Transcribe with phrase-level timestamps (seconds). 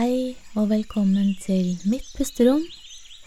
[0.00, 2.62] Hei og velkommen til Mitt pusterom,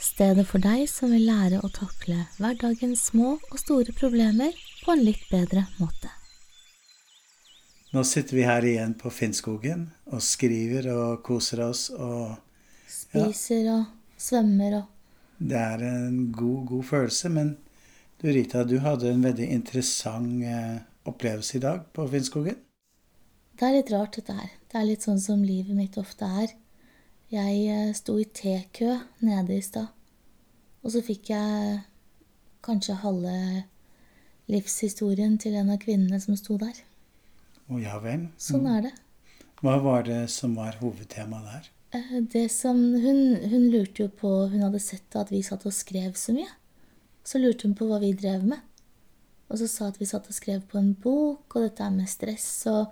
[0.01, 5.03] stedet for deg som vil lære å takle hverdagens små og store problemer på en
[5.05, 6.09] litt bedre måte.
[7.93, 12.39] Nå sitter vi her igjen på Finnskogen og skriver og koser oss og
[12.89, 14.89] Spiser og svømmer og
[15.37, 17.29] Det er en god, god følelse.
[17.37, 17.53] Men
[18.17, 22.57] du Rita, du hadde en veldig interessant eh, opplevelse i dag på Finnskogen.
[23.53, 24.49] Det er litt rart, dette her.
[24.71, 26.57] Det er litt sånn som livet mitt ofte er.
[27.31, 29.87] Jeg eh, sto i tekø nede i stad,
[30.83, 31.79] og så fikk jeg
[32.63, 33.37] kanskje halve
[34.51, 36.83] livshistorien til en av kvinnene som sto der.
[37.71, 38.27] Å ja vel.
[38.37, 38.93] Sånn er det.
[39.63, 41.69] Hva var det som var hovedtemaet der?
[41.95, 45.73] Eh, Det som hun, hun lurte jo på Hun hadde sett at vi satt og
[45.73, 46.49] skrev så mye.
[47.23, 48.59] Så lurte hun på hva vi drev med.
[49.49, 52.09] Og så sa at vi satt og skrev på en bok, og dette er med
[52.09, 52.91] stress og,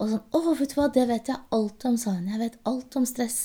[0.00, 2.28] og sånn Å, vet du hva, det vet jeg alt om, sa hun.
[2.28, 3.40] Jeg vet alt om stress.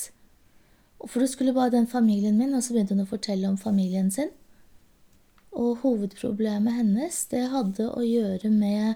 [1.00, 3.58] Og For det skulle bare den familien min, og så begynte hun å fortelle om
[3.58, 4.32] familien sin.
[5.56, 8.96] Og hovedproblemet hennes, det hadde å gjøre med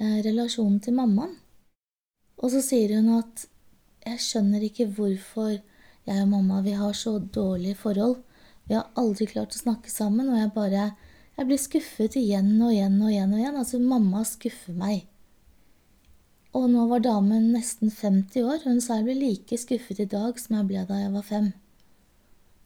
[0.00, 1.36] eh, relasjonen til mammaen.
[2.38, 3.46] Og så sier hun at
[4.06, 5.58] jeg skjønner ikke hvorfor
[6.08, 8.16] jeg og mamma vi har så dårlige forhold.
[8.68, 10.90] Vi har aldri klart å snakke sammen, og jeg bare
[11.38, 13.32] jeg blir skuffet igjen og igjen og igjen.
[13.32, 13.58] og igjen.
[13.60, 15.04] Altså, mamma skuffer meg.
[16.58, 20.08] Og nå var damen nesten 50 år, og hun sa jeg ble like skuffet i
[20.10, 21.52] dag som jeg ble da jeg var fem.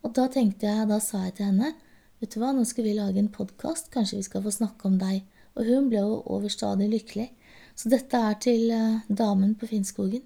[0.03, 1.75] Og da tenkte jeg, da sa jeg til henne,
[2.23, 4.97] vet du hva, nå skal vi lage en podkast, kanskje vi skal få snakke om
[5.03, 5.27] deg.
[5.59, 7.29] Og hun ble jo overstadig lykkelig.
[7.77, 10.25] Så dette er til eh, damen på Finnskogen.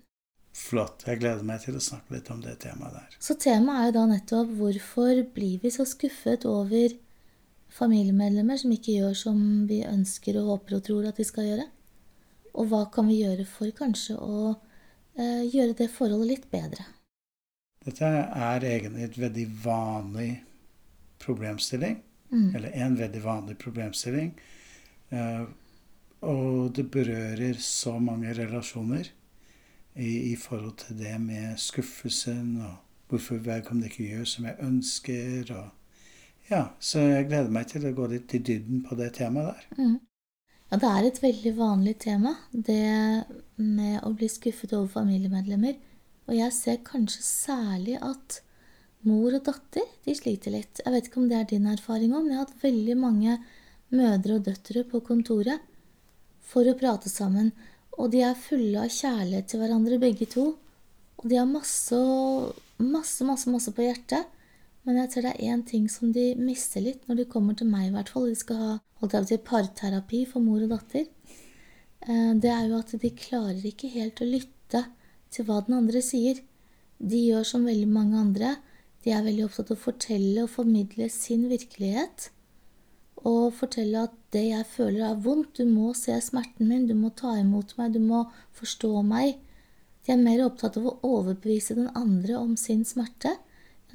[0.56, 1.03] Flott.
[1.09, 3.19] Jeg gleder meg til å snakke litt om det temaet der.
[3.19, 6.94] Så temaet er jo da nettopp hvorfor blir vi så skuffet over
[7.77, 11.67] familiemedlemmer som ikke gjør som vi ønsker og håper og tror at de skal gjøre?
[12.56, 14.54] Og hva kan vi gjøre for kanskje å
[15.18, 16.86] eh, gjøre det forholdet litt bedre?
[17.86, 20.30] Dette er egentlig et veldig vanlig
[21.22, 22.00] problemstilling.
[22.56, 24.32] Eller en veldig vanlig problemstilling.
[25.14, 25.44] Eh,
[26.26, 29.12] og det berører så mange relasjoner
[29.94, 32.75] i, i forhold til det med skuffelsen og
[33.08, 35.54] hvorfor vedkommende ikke gjør som jeg ønsker.
[35.54, 35.69] og
[36.50, 39.69] ja, Så jeg gleder meg til å gå litt i dybden på det temaet der.
[40.66, 45.77] Ja, det er et veldig vanlig tema, det med å bli skuffet over familiemedlemmer.
[46.27, 48.41] Og jeg ser kanskje særlig at
[49.06, 50.82] mor og datter de sliter litt.
[50.82, 53.38] Jeg vet ikke om det er din erfaring òg, men jeg har hatt veldig mange
[53.94, 55.62] mødre og døtre på kontoret
[56.43, 57.53] for å prate sammen.
[57.97, 60.49] Og de er fulle av kjærlighet til hverandre, begge to.
[61.22, 62.00] Og de har masse,
[62.82, 64.26] masse, masse, masse på hjertet.
[64.86, 67.66] Men jeg tror det er én ting som de mister litt når de kommer til
[67.66, 68.28] meg, i hvert fall.
[68.30, 71.08] De skal ha holdt jeg på parterapi for mor og datter.
[72.06, 74.84] Eh, Det er jo at de klarer ikke helt å lytte
[75.30, 76.38] til hva den andre sier.
[77.02, 78.56] De gjør som veldig mange andre.
[79.02, 82.30] De er veldig opptatt av å fortelle og formidle sin virkelighet.
[83.26, 87.10] Og fortelle at det jeg føler er vondt, du må se smerten min, du må
[87.10, 89.41] ta imot meg, du må forstå meg.
[90.06, 93.34] De er mer opptatt av å overbevise den andre om sin smerte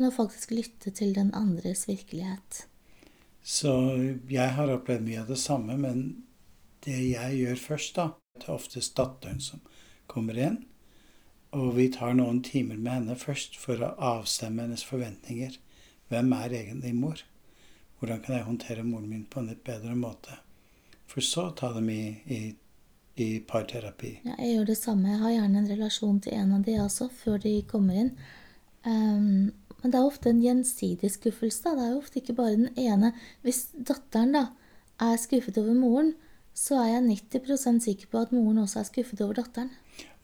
[0.02, 2.66] enn å faktisk lytte til den andres virkelighet.
[3.42, 3.72] Så
[4.30, 6.24] jeg har opplevd mye av det samme, men
[6.86, 9.60] det jeg gjør først, da Det er oftest datteren som
[10.08, 10.62] kommer inn.
[11.52, 15.58] Og vi tar noen timer med henne først for å avstemme hennes forventninger.
[16.10, 17.20] Hvem er egentlig mor?
[18.00, 20.40] Hvordan kan jeg håndtere moren min på en litt bedre måte?
[21.12, 22.40] For så ta dem i, i,
[23.20, 24.22] i parterapi.
[24.24, 25.12] Ja, jeg gjør det samme.
[25.12, 28.14] Jeg har gjerne en relasjon til en av de også, før de kommer inn.
[28.88, 29.52] Ehm,
[29.82, 31.64] men det er ofte en gjensidig skuffelse.
[31.66, 31.76] Da.
[31.78, 33.14] Det er jo ofte ikke bare den ene.
[33.46, 34.44] Hvis datteren da
[35.02, 36.14] er skuffet over moren,
[36.54, 39.72] så er jeg 90% sikker på at moren også er skuffet over datteren.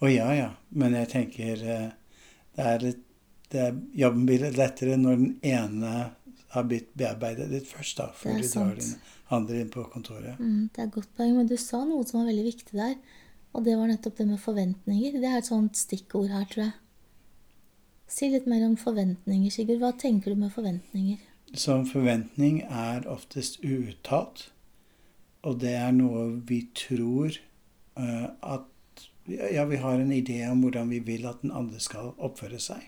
[0.04, 0.50] Å ja, ja.
[0.70, 1.90] Men jeg tenker eh,
[2.58, 3.04] det er litt
[3.48, 5.92] det er, Jobben blir litt lettere når den ene
[6.52, 8.90] har blitt bearbeidet litt først, da, før er drar den
[9.36, 10.40] andre inn på kontoret.
[10.40, 12.98] Mm, det er et godt poeng, men du sa noe som var veldig viktig der.
[13.56, 15.16] Og det var nettopp det med forventninger.
[15.22, 16.76] Det er et sånt stikkord her, tror jeg.
[18.08, 19.82] Si litt mer om forventninger, Sigurd.
[19.84, 21.20] Hva tenker du med forventninger?
[21.56, 24.50] Så forventning er oftest uuttalt,
[25.44, 27.36] og det er noe vi tror
[28.00, 28.74] uh, at
[29.28, 32.86] Ja, vi har en idé om hvordan vi vil at den andre skal oppføre seg,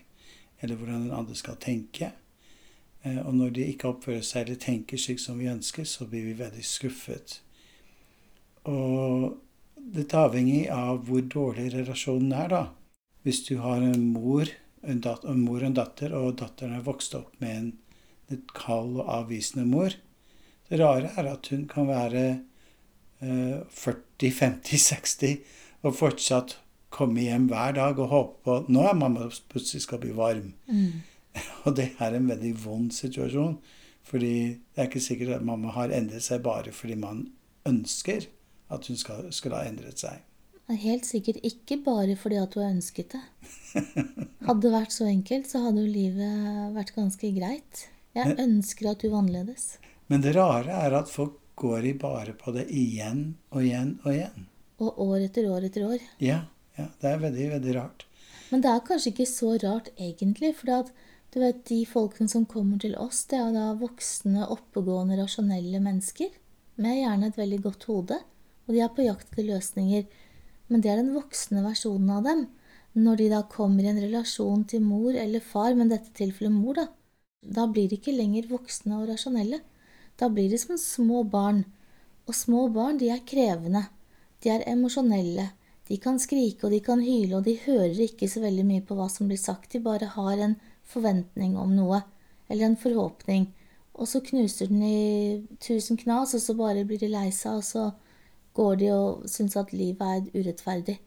[0.60, 2.14] eller hvordan den andre skal tenke.
[3.04, 6.24] Uh, og når de ikke oppfører seg eller tenker slik som vi ønsker, så blir
[6.30, 7.42] vi veldig skuffet.
[8.64, 9.36] Og
[9.76, 12.64] dette avhenger av hvor dårlig relasjonen er, da.
[13.22, 14.48] Hvis du har en mor,
[14.82, 17.70] en, dat en mor og en datter, og datteren har vokst opp med en
[18.30, 19.96] litt kald og avvisende mor
[20.70, 22.24] Det rare er at hun kan være
[23.20, 25.40] eh, 40, 50, 60
[25.82, 26.58] og fortsatt
[26.94, 30.52] komme hjem hver dag og håpe på nå er mamma plutselig skal bli varm.
[30.66, 31.02] Mm.
[31.66, 33.58] Og det er en veldig vond situasjon.
[34.06, 37.28] Fordi det er ikke sikkert at mamma har endret seg bare fordi man
[37.68, 38.26] ønsker
[38.70, 40.22] at hun skal, skulle ha endret seg.
[40.70, 43.22] Helt sikkert ikke bare fordi at du har ønsket det.
[44.46, 47.86] Hadde det vært så enkelt, så hadde jo livet vært ganske greit.
[48.16, 49.76] Jeg ønsker at du var annerledes.
[50.10, 54.14] Men det rare er at folk går i bare på det igjen og igjen og
[54.14, 54.46] igjen.
[54.80, 56.06] Og år etter år etter år.
[56.22, 56.40] Ja,
[56.78, 58.06] ja det er veldig, veldig rart.
[58.50, 60.90] Men det er kanskje ikke så rart egentlig, for at
[61.30, 66.32] du vet, de folkene som kommer til oss, det er da voksne, oppegående, rasjonelle mennesker
[66.82, 68.18] med gjerne et veldig godt hode,
[68.66, 70.08] og de er på jakt etter løsninger.
[70.70, 72.46] Men det er den voksne versjonen av dem.
[72.94, 76.78] Når de da kommer i en relasjon til mor eller far, men dette tilfellet mor,
[76.78, 76.86] da,
[77.42, 79.60] da blir de ikke lenger voksne og rasjonelle.
[80.18, 81.64] Da blir de som små barn.
[82.28, 83.86] Og små barn, de er krevende.
[84.42, 85.50] De er emosjonelle.
[85.90, 88.94] De kan skrike og de kan hyle, og de hører ikke så veldig mye på
[88.98, 89.72] hva som blir sagt.
[89.72, 90.54] De bare har en
[90.86, 92.02] forventning om noe,
[92.50, 93.48] eller en forhåpning,
[93.94, 97.66] og så knuser den i tusen knas, og så bare blir de lei seg, og
[97.66, 97.88] så
[98.54, 100.98] går de og syns at livet er urettferdig.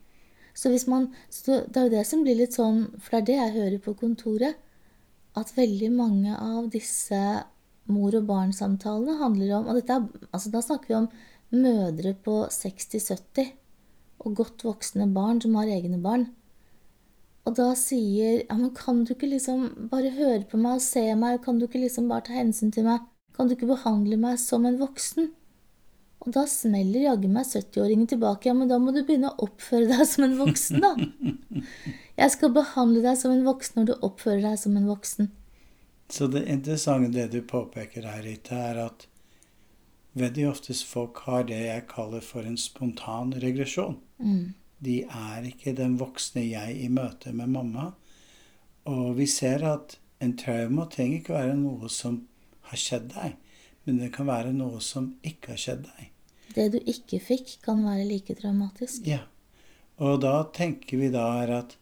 [0.53, 3.25] Så hvis man, så Det er jo det som blir litt sånn, for det er
[3.25, 4.55] det jeg hører på kontoret,
[5.35, 7.43] at veldig mange av disse
[7.89, 11.09] mor- og barn-samtalene handler om og dette er, altså Da snakker vi om
[11.53, 13.51] mødre på 60-70
[14.23, 16.29] og godt voksne barn som har egne barn.
[17.43, 21.03] Og da sier ja, men kan du ikke liksom bare høre på meg og se
[21.19, 23.03] meg, kan du ikke liksom bare ta hensyn til meg,
[23.35, 25.33] kan du ikke behandle meg som en voksen?
[26.23, 29.89] Og da smeller jaggu meg 70-åringen tilbake, ja, men da må du begynne å oppføre
[29.91, 30.93] deg som en voksen, da.
[32.21, 35.31] Jeg skal behandle deg som en voksen når du oppfører deg som en voksen.
[36.13, 39.07] Så det interessante det du påpeker her, Rita, er at
[40.19, 43.97] veldig oftest folk har det jeg kaller for en spontan regresjon.
[44.21, 44.53] Mm.
[44.83, 47.89] De er ikke den voksne jeg i møte med mamma.
[48.87, 52.21] Og vi ser at en trauma trenger ikke være noe som
[52.69, 53.37] har skjedd deg,
[53.83, 56.12] men det kan være noe som ikke har skjedd deg.
[56.55, 59.07] Det du ikke fikk, kan være like traumatisk.
[59.07, 59.23] Ja.
[60.01, 61.77] Og da tenker vi da her at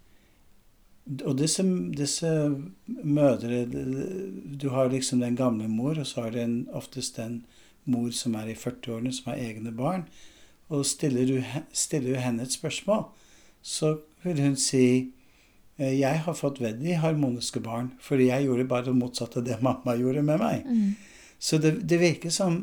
[1.25, 1.63] Og disse,
[1.97, 2.27] disse
[2.85, 7.45] mødre Du har liksom den gamle mor, og så har du en, oftest den
[7.85, 10.05] mor som er i 40-årene, som har egne barn.
[10.69, 11.41] Og stiller du,
[11.73, 13.03] stiller du henne et spørsmål,
[13.61, 15.11] så vil hun si
[15.77, 19.57] «Eh, jeg har fått veldig harmoniske barn, fordi jeg gjorde bare det motsatte av det
[19.65, 20.67] mamma gjorde med meg.
[20.67, 20.95] Mm.
[21.39, 22.61] Så det, det virker som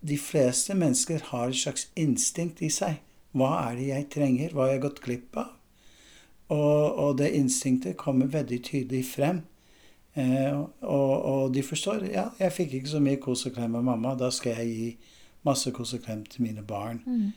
[0.00, 3.00] de fleste mennesker har et slags instinkt i seg.
[3.36, 4.54] Hva er det jeg trenger?
[4.54, 5.52] Hva har jeg gått glipp av?
[6.54, 9.42] Og, og det instinktet kommer veldig tydelig frem.
[10.16, 13.84] Eh, og, og, de forstår ja, jeg fikk ikke så mye kos og klem av
[13.84, 14.14] mamma.
[14.16, 14.90] Da skal jeg gi
[15.46, 17.02] masse kos og klem til mine barn.
[17.06, 17.32] Mm.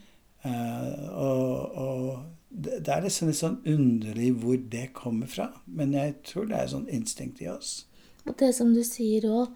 [0.47, 5.49] Eh, og, og det, er liksom litt sånn underlig hvor det kommer fra.
[5.65, 7.73] Men jeg tror det er sånn instinkt i oss.
[8.27, 9.49] Og det som du sier òg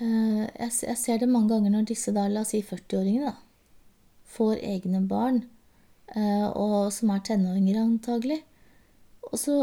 [0.00, 3.34] jeg, jeg ser det mange ganger når disse da, la oss si 40-åringene, da,
[4.32, 5.42] får egne barn,
[6.14, 8.42] eh, og som er tenåringer antagelig.
[9.30, 9.56] Og så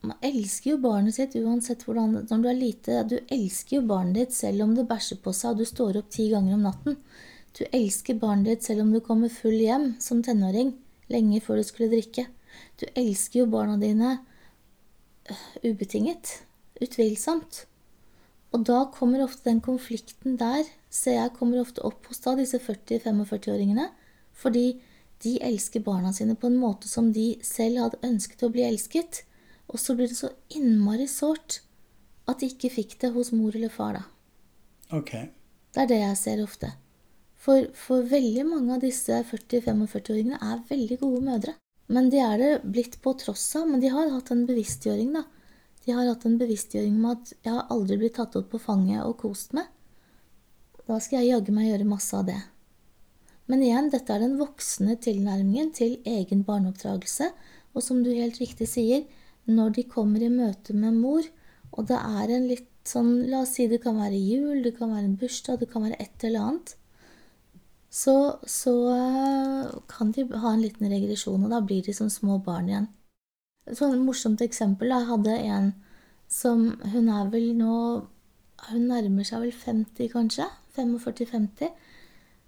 [0.00, 4.14] Man elsker jo barnet sitt uansett hvordan Når du er lite, du elsker jo barnet
[4.16, 6.96] ditt selv om det bæsjer på seg og du står opp ti ganger om natten.
[7.52, 10.72] Du elsker barnet ditt selv om du kommer full hjem som tenåring
[11.12, 12.30] lenge før du skulle drikke.
[12.80, 14.14] Du elsker jo barna dine
[15.28, 16.38] øh, ubetinget.
[16.80, 17.66] Utvilsomt.
[18.50, 22.58] Og da kommer ofte den konflikten der, ser jeg, kommer ofte opp hos da disse
[22.62, 23.86] 40-45-åringene.
[24.34, 24.80] Fordi
[25.22, 29.22] de elsker barna sine på en måte som de selv hadde ønsket å bli elsket.
[29.70, 31.60] Og så blir det så innmari sårt
[32.30, 34.06] at de ikke fikk det hos mor eller far, da.
[34.96, 35.12] Ok.
[35.70, 36.72] Det er det jeg ser ofte.
[37.40, 41.54] For, for veldig mange av disse 40-45-åringene er veldig gode mødre.
[41.90, 43.68] Men de er det blitt på tross av.
[43.70, 45.24] Men de har hatt en bevisstgjøring, da.
[45.84, 49.04] De har hatt en bevisstgjøring om at jeg har aldri blitt tatt opp på fanget
[49.06, 49.68] og kost med.
[50.86, 52.40] Da skal jeg jaggu meg gjøre masse av det.
[53.50, 57.30] Men igjen, dette er den voksne tilnærmingen til egen barneoppdragelse.
[57.74, 59.06] Og som du helt riktig sier,
[59.50, 61.24] når de kommer i møte med mor,
[61.70, 64.92] og det er en litt sånn La oss si det kan være jul, det kan
[64.92, 66.74] være en bursdag, det kan være et eller annet.
[67.90, 68.14] Så,
[68.46, 68.74] så
[69.90, 72.90] kan de ha en liten regresjon, og da blir de som små barn igjen.
[73.68, 74.90] Sånn morsomt eksempel.
[74.94, 75.70] Jeg hadde en
[76.30, 77.76] som Hun er vel nå
[78.70, 80.46] Hun nærmer seg vel 50, kanskje?
[80.76, 81.70] 45-50.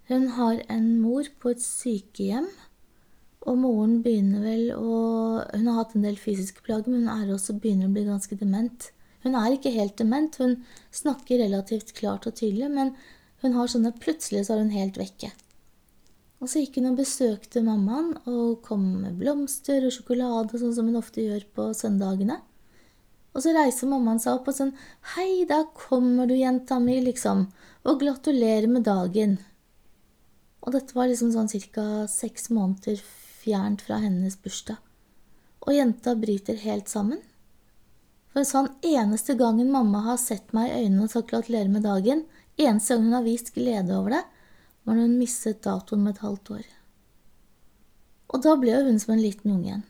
[0.09, 2.47] Hun har en mor på et sykehjem.
[3.43, 4.97] Og moren begynner vel å
[5.53, 8.37] Hun har hatt en del fysiske plager, men hun er også begynner å bli ganske
[8.39, 8.91] dement.
[9.23, 10.57] Hun er ikke helt dement, hun
[10.91, 12.91] snakker relativt klart og tydelig, men
[13.43, 15.31] hun har sånne Plutselig så er hun helt vekke.
[16.43, 20.89] Og så gikk hun og besøkte mammaen og kom med blomster og sjokolade, sånn som
[20.89, 22.35] hun ofte gjør på søndagene.
[23.31, 24.73] Og så reiser mammaen seg opp og sånn
[25.13, 27.45] Hei, da kommer du, jenta mi, liksom,
[27.87, 29.37] og gratulerer med dagen.
[30.67, 31.87] Og dette var liksom sånn ca.
[32.11, 32.99] seks måneder
[33.39, 34.83] fjernt fra hennes bursdag.
[35.63, 37.23] Og jenta bryter helt sammen.
[38.35, 42.27] For sånn eneste gangen mamma har sett meg i øynene og sagt gratulerer med dagen,
[42.59, 44.23] eneste gang hun har vist glede over det,
[44.87, 46.65] når hun mistet datoen med et halvt år.
[48.33, 49.85] Og da ble hun som en liten unge igjen.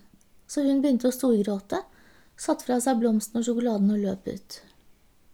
[0.47, 1.79] Så hun begynte å storgråte,
[2.37, 4.59] satte fra seg blomsten og sjokoladen og løp ut.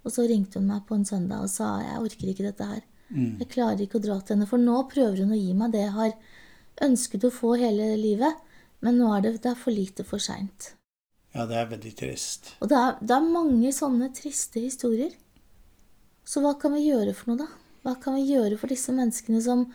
[0.06, 2.84] Og så ringte hun meg på en søndag og sa jeg orker ikke dette her.
[3.10, 3.40] Mm.
[3.42, 5.82] Jeg klarer ikke å dra til henne, for nå prøver hun å gi meg det
[5.88, 6.14] jeg har
[6.86, 8.38] ønsket å få hele livet,
[8.86, 10.74] men nå er det, det er for lite for seint.
[11.34, 12.54] Ja, det er veldig trist.
[12.62, 15.12] Og det er, det er mange sånne triste historier.
[16.26, 17.69] Så hva kan vi gjøre for noe, da?
[17.84, 19.68] Hva kan vi gjøre for disse menneskene som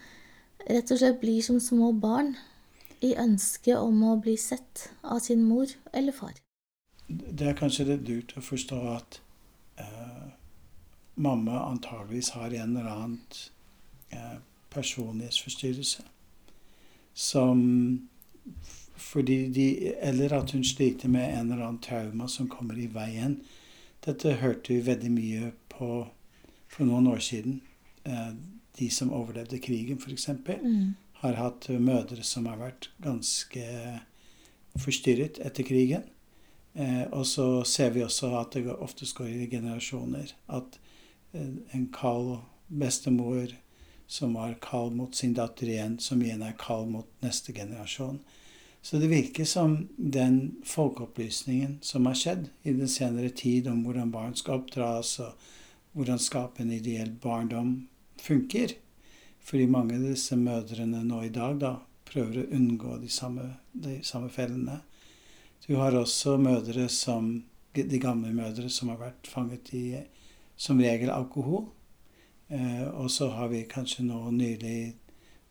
[0.68, 2.34] rett og slett blir som små barn
[3.04, 6.34] i ønsket om å bli sett av sin mor eller far?
[7.08, 9.20] Det er kanskje litt lurt å forstå at
[9.80, 10.26] eh,
[11.14, 13.20] mamma antageligvis har en eller annen
[14.10, 14.38] eh,
[14.72, 16.04] personlighetsforstyrrelse.
[17.14, 17.62] Som
[18.96, 23.40] fordi de, Eller at hun sliter med en eller annen trauma som kommer i veien.
[24.04, 26.06] Dette hørte vi veldig mye på
[26.68, 27.60] for noen år siden.
[28.04, 28.32] Eh,
[28.78, 30.28] de som overlevde krigen, f.eks.,
[30.62, 30.94] Mm.
[31.12, 34.00] har hatt mødre som har vært ganske
[34.76, 36.02] forstyrret etter krigen.
[36.74, 40.32] Eh, og så ser vi også at det oftest går i generasjoner.
[40.48, 40.78] At
[41.34, 43.54] eh, en kald bestemor
[44.06, 48.20] som var kald mot sin datter igjen, som igjen er kald mot neste generasjon.
[48.84, 54.10] Så det virker som den folkeopplysningen som har skjedd i den senere tid om hvordan
[54.12, 55.32] barn skal oppdras, og
[55.94, 57.86] hvordan skape en ideell barndom,
[58.22, 58.76] funker.
[59.44, 61.74] Fordi mange av disse mødrene nå i dag da
[62.08, 64.80] prøver å unngå de samme, de samme fellene.
[65.66, 67.42] Du har også mødre som
[67.74, 69.86] de gamle mødre som har vært fanget i
[70.56, 71.66] som regel alkohol.
[72.48, 74.94] Eh, og så har vi kanskje nå nylig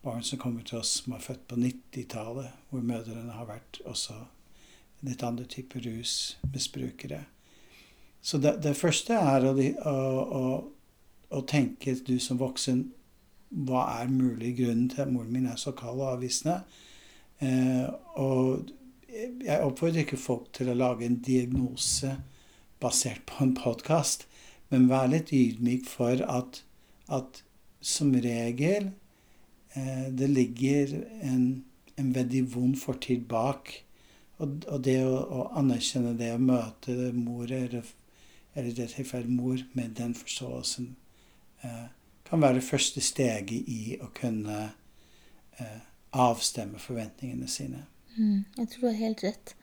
[0.03, 4.17] barn som kommer til oss som er født på 90-tallet, hvor mødrene har vært også
[5.03, 7.23] litt andre typer rusmisbrukere.
[8.23, 9.53] Så det, det første er å,
[9.89, 10.43] å, å,
[11.33, 12.85] å tenke, du som voksen,
[13.53, 16.61] hva er mulig grunnen til at moren min er så kald og avvisende?
[17.43, 17.87] Eh,
[18.21, 18.71] og
[19.13, 22.15] jeg oppfordrer ikke folk til å lage en diagnose
[22.81, 24.27] basert på en podkast,
[24.71, 26.63] men vær litt ydmyk for at,
[27.13, 27.43] at
[27.83, 28.89] som regel
[29.75, 31.63] eh, det ligger en,
[31.99, 33.75] en veldig vond fortid bak.
[34.41, 37.85] Og, og det å, å, anerkjenne det, å møte mor, eller,
[38.55, 40.93] eller i dette tilfellet mor, med den forståelsen,
[42.27, 44.59] kan være det første steget i å kunne
[45.59, 45.81] eh,
[46.13, 47.83] avstemme forventningene sine.
[48.17, 49.55] Mm, jeg tror du har helt rett.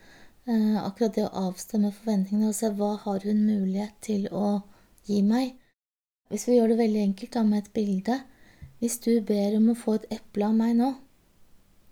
[0.46, 4.60] Eh, akkurat det å avstemme forventningene og se hva har hun mulighet til å
[5.08, 5.56] gi meg.
[6.30, 8.20] Hvis vi gjør det veldig enkelt da med et bilde
[8.78, 10.94] Hvis du ber om å få et eple av meg nå,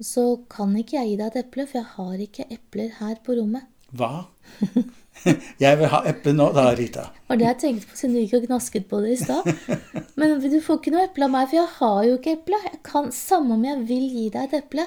[0.01, 3.35] så kan ikke jeg gi deg et eple, for jeg har ikke epler her på
[3.37, 3.67] rommet.
[3.97, 4.27] Hva?
[5.63, 7.09] Jeg vil ha eple nå, da, Rita.
[7.29, 9.49] Var det jeg tenkte på siden du gikk og gnasket på det i stad.
[10.21, 12.61] Men du får ikke noe eple av meg, for jeg har jo ikke eple.
[12.69, 14.85] Jeg kan, Samme om jeg vil gi deg et eple,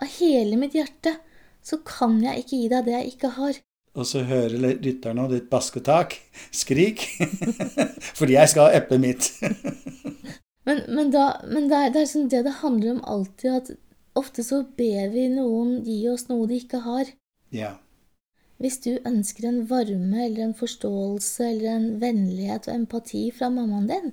[0.00, 1.12] av hele mitt hjerte,
[1.60, 3.60] så kan jeg ikke gi deg det jeg ikke har.
[3.98, 6.16] Og så hører lytterne ditt basketak.
[6.54, 7.04] Skrik!
[8.18, 9.30] Fordi jeg skal ha eplet mitt.
[10.66, 14.18] men, men, da, men det, er, det er sånn det det handler om alltid, at
[14.18, 17.12] ofte så ber vi noen gi oss noe de ikke har.
[17.54, 17.74] Ja.
[18.60, 23.86] Hvis du ønsker en varme eller en forståelse eller en vennlighet og empati fra mammaen
[23.88, 24.10] din,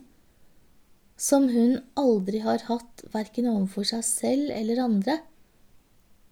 [1.17, 5.17] som hun aldri har hatt verken overfor seg selv eller andre,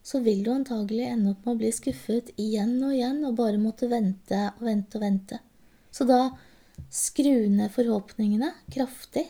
[0.05, 3.59] så vil du antagelig ende opp med å bli skuffet igjen og igjen og bare
[3.59, 5.39] måtte vente og vente og vente.
[5.89, 6.29] Så da
[6.93, 9.25] skru ned forhåpningene kraftig,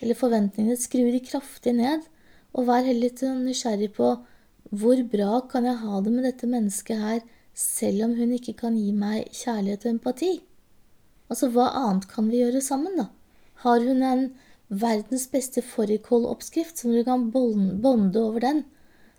[0.00, 2.08] eller forventningene, skru de kraftig ned,
[2.54, 4.14] og vær heller litt nysgjerrig på
[4.74, 7.20] hvor bra kan jeg ha det med dette mennesket her,
[7.54, 10.32] selv om hun ikke kan gi meg kjærlighet og empati?
[11.30, 13.08] Altså, hva annet kan vi gjøre sammen, da?
[13.64, 14.24] Har hun en
[14.68, 18.64] verdens beste fårikåloppskrift som dere kan bonde over den?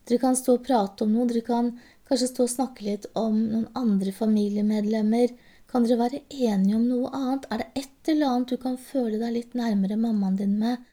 [0.06, 1.72] Dere kan stå og prate om noe, dere kan
[2.10, 5.32] kanskje stå og snakke litt om noen andre familiemedlemmer.
[5.72, 7.48] Kan dere være enige om noe annet?
[7.50, 10.84] Er det et eller annet du kan føle deg litt nærmere mammaen din med?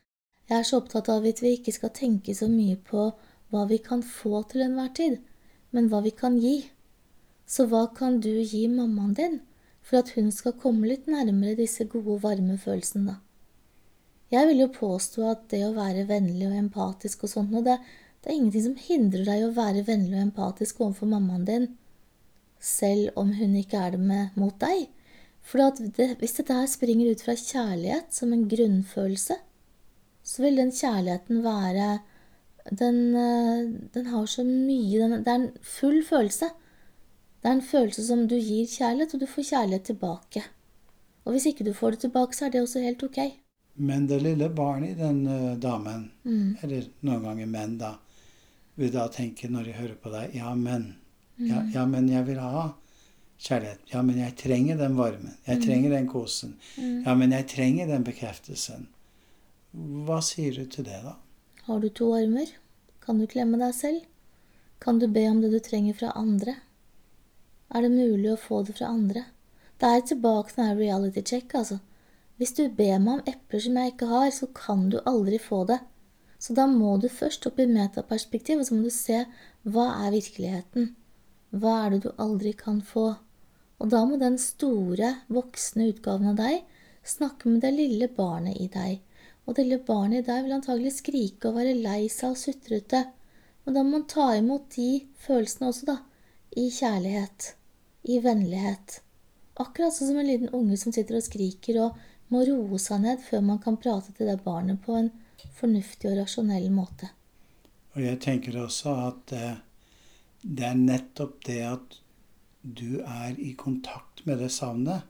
[0.49, 3.11] Jeg er så opptatt av at vi ikke skal tenke så mye på
[3.53, 5.19] hva vi kan få til enhver tid,
[5.77, 6.57] men hva vi kan gi.
[7.53, 9.41] Så hva kan du gi mammaen din
[9.85, 13.19] for at hun skal komme litt nærmere disse gode, varme følelsene, da?
[14.33, 17.77] Jeg vil jo påstå at det å være vennlig og empatisk og sånt noe, det,
[18.23, 21.67] det er ingenting som hindrer deg å være vennlig og empatisk overfor mammaen din,
[22.63, 24.87] selv om hun ikke er det med, mot deg.
[25.43, 25.61] For
[25.99, 29.37] det, hvis dette her springer ut fra kjærlighet som en grunnfølelse,
[30.23, 31.91] så vil den kjærligheten være
[32.71, 36.53] den, eh, den, har så mye den, Det er en full følelse.
[37.43, 40.43] Det er en følelse som du gir kjærlighet, og du får kjærlighet tilbake.
[41.25, 43.19] Og hvis ikke du får det tilbake, så er det også helt ok.
[43.83, 46.57] Men det lille barnet i den uh, damen, mm.
[46.63, 47.97] eller noen ganger menn, da,
[48.79, 50.93] vil da tenke når de hører på deg Ja, men.
[51.39, 51.71] Ja, mm.
[51.75, 52.69] ja, men jeg vil ha
[53.43, 53.81] kjærlighet.
[53.91, 55.35] Ja, men jeg trenger den varmen.
[55.47, 55.63] Jeg Mm.
[55.67, 56.57] trenger den kosen.
[56.79, 58.87] Ja, men jeg trenger den bekreftelsen.
[59.73, 61.17] Hva sier du til det, da?
[61.67, 62.47] Har du to armer?
[63.01, 64.05] Kan du klemme deg selv?
[64.81, 66.55] Kan du be om det du trenger fra andre?
[67.73, 69.25] Er det mulig å få det fra andre?
[69.81, 71.79] Det er tilbake til denne reality check, altså.
[72.37, 75.63] Hvis du ber meg om epler som jeg ikke har, så kan du aldri få
[75.71, 75.79] det.
[76.43, 79.23] Så da må du først opp i metaperspektiv, og så må du se
[79.63, 80.91] hva er virkeligheten?
[81.55, 83.07] Hva er det du aldri kan få?
[83.83, 86.61] Og da må den store, voksne utgaven av deg
[87.07, 89.01] snakke med det lille barnet i deg.
[89.47, 93.03] Og det lille barnet i deg vil antagelig skrike og være lei seg og sutrete.
[93.65, 94.91] Men da må man ta imot de
[95.25, 95.99] følelsene også, da.
[96.59, 97.55] I kjærlighet.
[98.03, 99.01] I vennlighet.
[99.55, 101.99] Akkurat sånn som en liten unge som sitter og skriker og
[102.33, 105.11] må roe seg ned før man kan prate til det barnet på en
[105.59, 107.11] fornuftig og rasjonell måte.
[107.93, 109.59] Og jeg tenker også at eh,
[110.43, 111.99] det er nettopp det at
[112.63, 115.03] du er i kontakt med det savnet,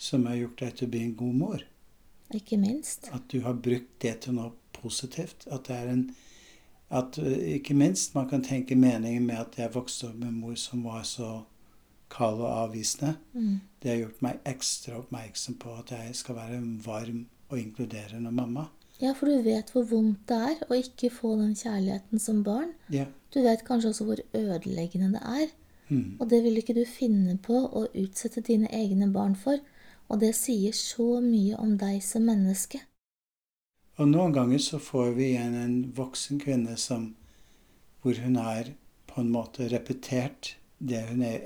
[0.00, 1.64] som har gjort deg til å bli en god mor.
[2.34, 3.10] Ikke minst.
[3.12, 5.46] At du har brukt det til noe positivt.
[5.50, 6.04] At det er en
[6.90, 10.40] at eh, Ikke minst man kan tenke meningen med at jeg vokste opp med en
[10.42, 11.44] mor som var så
[12.10, 13.14] kald og avvisende.
[13.32, 13.60] Mm.
[13.82, 18.32] Det har gjort meg ekstra oppmerksom på at jeg skal være en varm og inkluderende
[18.34, 18.66] mamma.
[19.00, 22.74] Ja, for du vet hvor vondt det er å ikke få den kjærligheten som barn.
[22.92, 23.06] Ja.
[23.32, 25.54] Du vet kanskje også hvor ødeleggende det er.
[25.88, 26.18] Mm.
[26.20, 29.58] Og det vil ikke du finne på å utsette dine egne barn for.
[30.10, 32.82] Og det sier så mye om deg som menneske.
[34.00, 37.12] Og noen ganger så får vi igjen en voksen kvinne som
[38.00, 38.74] hvor hun er
[39.10, 41.42] på en måte repetert det hun er,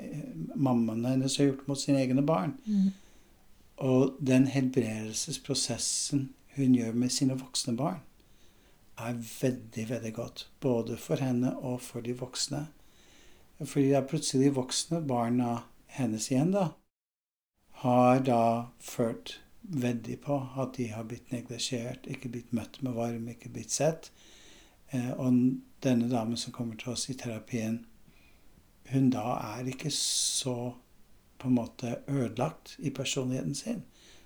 [0.55, 2.55] mammaen hennes har gjort mot sine egne barn.
[2.65, 2.93] Mm.
[3.83, 7.99] Og den helbredelsesprosessen hun gjør med sine voksne barn,
[8.95, 10.47] er veldig, veldig godt.
[10.63, 12.65] Både for henne og for de voksne.
[13.59, 15.57] Fordi det er plutselig de voksne barna
[15.95, 16.69] hennes igjen, da,
[17.83, 18.41] har da
[18.83, 23.71] ført veldig på at de har blitt neglisjert, ikke blitt møtt med varme, ikke blitt
[23.71, 24.11] sett.
[24.91, 25.39] Eh, og
[25.83, 27.85] denne damen som kommer til oss i terapien,
[28.91, 29.25] hun da
[29.57, 30.73] er ikke så
[31.39, 33.83] på en måte ødelagt i personligheten sin.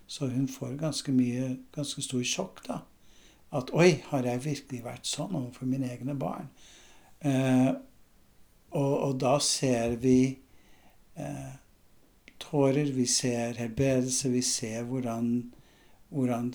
[0.07, 2.79] Så hun får ganske mye, ganske stor sjokk, da.
[3.51, 6.49] At oi, har jeg virkelig vært sånn overfor mine egne barn?
[7.25, 7.71] Eh,
[8.69, 10.37] og, og, da ser vi
[11.17, 11.53] eh,
[12.39, 15.31] tårer, vi ser helbredelse, vi ser hvordan,
[16.09, 16.51] hvordan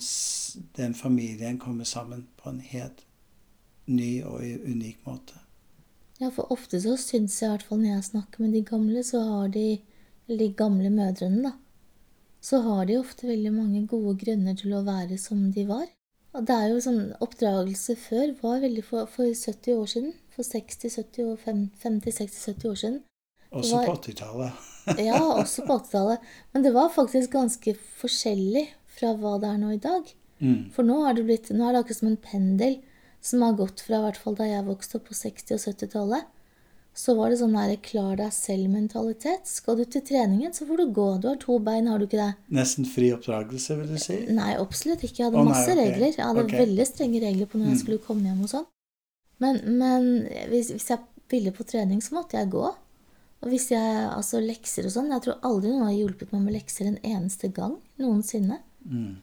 [0.77, 3.05] den familien kommer sammen på en helt
[3.85, 5.44] ny og unik måte.
[6.21, 9.03] Ja, for ofte så syns jeg, i hvert fall når jeg snakker med de gamle,
[9.03, 9.67] så har de,
[10.27, 11.53] eller de gamle mødrene, da,
[12.45, 15.87] så har de ofte veldig mange gode grunner til å være som de var.
[16.35, 20.15] Og det er jo sånn Oppdragelse før var veldig for, for 70 år siden.
[20.35, 22.97] For 60-70 og 50-60-70 år siden.
[23.55, 24.65] Også var, på 80-tallet.
[25.07, 26.25] ja, også på 80-tallet.
[26.53, 28.65] Men det var faktisk ganske forskjellig
[28.97, 30.11] fra hva det er nå i dag.
[30.43, 30.59] Mm.
[30.75, 32.77] For nå er det blitt, nå er det akkurat som en pendel
[33.25, 36.31] som har gått fra, i hvert fall da jeg vokste opp på 60- og 70-tallet,
[36.95, 39.49] så var det sånn der klar deg selv-mentalitet.
[39.51, 41.07] Skal du til treningen, så får du gå.
[41.19, 42.29] Du har to bein, har du ikke det?
[42.55, 44.21] Nesten fri oppdragelse, vil du si?
[44.31, 45.23] Nei, absolutt ikke.
[45.23, 45.81] Jeg hadde nei, masse ok.
[45.81, 46.13] regler.
[46.13, 46.61] Jeg hadde okay.
[46.61, 47.83] veldig strenge regler på når jeg Mm.
[47.83, 48.67] skulle komme hjem og sånn.
[49.43, 50.07] Men, men
[50.53, 52.63] hvis, hvis jeg ville på trening, så måtte jeg gå.
[53.43, 56.55] Og hvis jeg, altså lekser og sånn Jeg tror aldri noen har hjulpet meg med
[56.61, 57.75] lekser en eneste gang.
[57.99, 58.61] Noensinne.
[58.87, 59.17] Mm.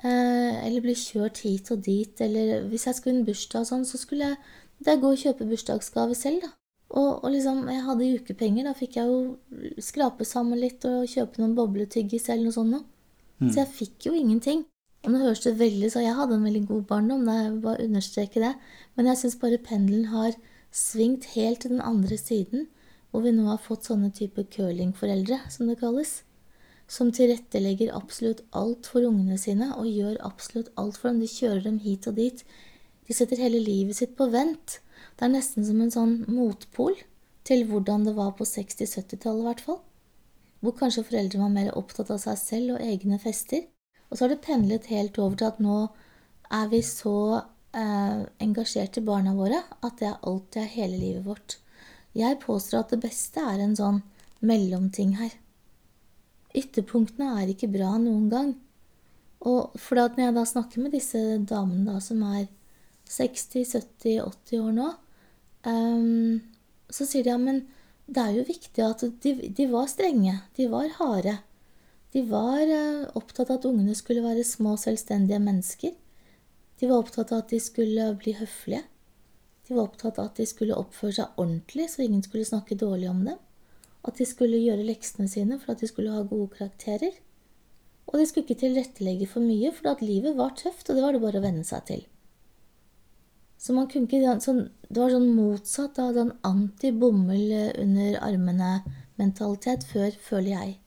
[0.00, 2.22] Eh, eller bli kjørt hit og dit.
[2.24, 4.32] Eller hvis jeg skulle i en bursdag og sånn, så skulle
[4.86, 6.54] jeg gå og kjøpe bursdagsgave selv, da.
[6.90, 8.66] Og, og liksom, jeg hadde ukepenger.
[8.66, 12.86] Da fikk jeg jo skrape sammen litt og kjøpe noen bobletyggis eller noe sånt noe.
[13.40, 13.50] Mm.
[13.52, 14.64] Så jeg fikk jo ingenting.
[15.04, 17.86] Og nå høres det veldig så Jeg hadde en veldig god barndom, da jeg bare
[17.86, 18.54] understreke det.
[18.96, 20.34] Men jeg syns bare pendelen har
[20.74, 22.66] svingt helt til den andre siden,
[23.10, 26.20] hvor vi nå har fått sånne type curlingforeldre, som det kalles.
[26.90, 31.20] Som tilrettelegger absolutt alt for ungene sine og gjør absolutt alt for dem.
[31.22, 32.42] De kjører dem hit og dit.
[33.06, 34.80] De setter hele livet sitt på vent.
[35.14, 36.98] Det er nesten som en sånn motpol
[37.46, 39.80] til hvordan det var på 60-70-tallet, i hvert fall.
[40.60, 43.64] Hvor kanskje foreldre var mer opptatt av seg selv og egne fester.
[44.10, 45.78] Og så har det pendlet helt over til at nå
[46.50, 50.98] er vi så eh, engasjert i barna våre at det er alt det er hele
[50.98, 51.60] livet vårt.
[52.18, 54.02] Jeg påstår at det beste er en sånn
[54.42, 55.36] mellomting her.
[56.56, 58.54] Ytterpunktene er ikke bra noen gang.
[59.46, 62.48] Og for når jeg da snakker med disse damene da, som er
[63.10, 64.88] 60-70-80 år nå,
[65.66, 66.40] um,
[66.90, 67.62] så sier de ja, men
[68.10, 71.38] det er jo viktig at de, de var strenge, de var harde.
[72.10, 75.94] De var uh, opptatt av at ungene skulle være små, selvstendige mennesker.
[76.80, 78.82] De var opptatt av at de skulle bli høflige.
[79.68, 83.10] De var opptatt av at de skulle oppføre seg ordentlig, så ingen skulle snakke dårlig
[83.12, 83.38] om dem.
[84.06, 87.18] At de skulle gjøre leksene sine for at de skulle ha gode karakterer.
[88.10, 91.14] Og de skulle ikke tilrettelegge for mye, for at livet var tøft, og det var
[91.14, 92.06] det bare å venne seg til.
[93.60, 100.10] Så man kunne ikke, sånn, Det var sånn motsatt av den anti-bomull under armene-mentalitet før,
[100.16, 100.78] føler jeg.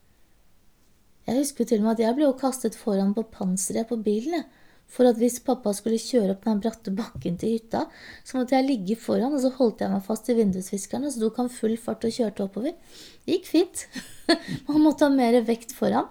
[1.24, 4.44] Jeg husker til og med at jeg ble kastet foran på panseret på bilen.
[4.90, 7.86] For at hvis pappa skulle kjøre opp den bratte bakken til hytta,
[8.22, 11.24] så måtte jeg ligge foran, og så holdt jeg meg fast i vindusviskeren, og så
[11.24, 12.76] tok han full fart og kjørte oppover.
[13.24, 13.84] Det gikk fint.
[14.68, 16.06] Man måtte ha mer vekt foran.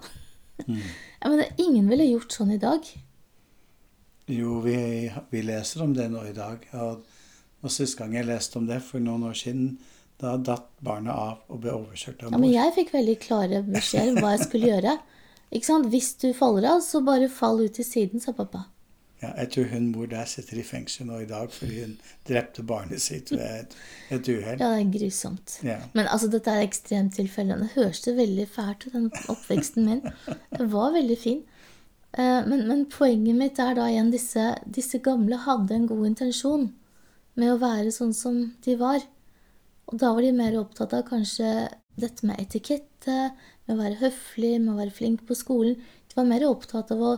[0.67, 0.83] Mm.
[1.23, 2.85] Ja, men ingen ville gjort sånn i dag.
[4.29, 4.75] Jo, vi,
[5.31, 6.67] vi, leser om det nå i dag.
[6.79, 7.01] Og,
[7.63, 9.73] og Sist gang jeg leste om det, for noen år siden,
[10.21, 12.37] da datt barnet av og ble overkjørt av mor.
[12.37, 14.97] Ja, men jeg fikk veldig klare beskjeder om hva jeg skulle gjøre.
[15.53, 15.89] Ikke sant?
[15.93, 18.65] Hvis du faller av, så bare fall ut til siden, sa pappa.
[19.23, 21.93] Ja, jeg tror hun mor der sitter i fengsel nå i dag fordi hun
[22.27, 23.75] drepte barnet sitt ved et,
[24.11, 24.57] et uhell.
[24.59, 25.53] Ja, det er grusomt.
[25.63, 25.77] Ja.
[25.95, 27.69] Men altså, dette er ekstremtilfellene.
[27.69, 30.03] Det høres det veldig fælt ut, den oppveksten min.
[30.27, 31.39] Det var veldig fin.
[32.17, 36.67] Eh, men, men, poenget mitt er da igjen disse, disse gamle hadde en god intensjon
[37.39, 39.07] med å være sånn som de var.
[39.87, 43.31] Og da var de mer opptatt av kanskje dette med etikette,
[43.65, 45.79] med å være høflig, med å være flink på skolen.
[46.09, 47.13] De var mer opptatt av å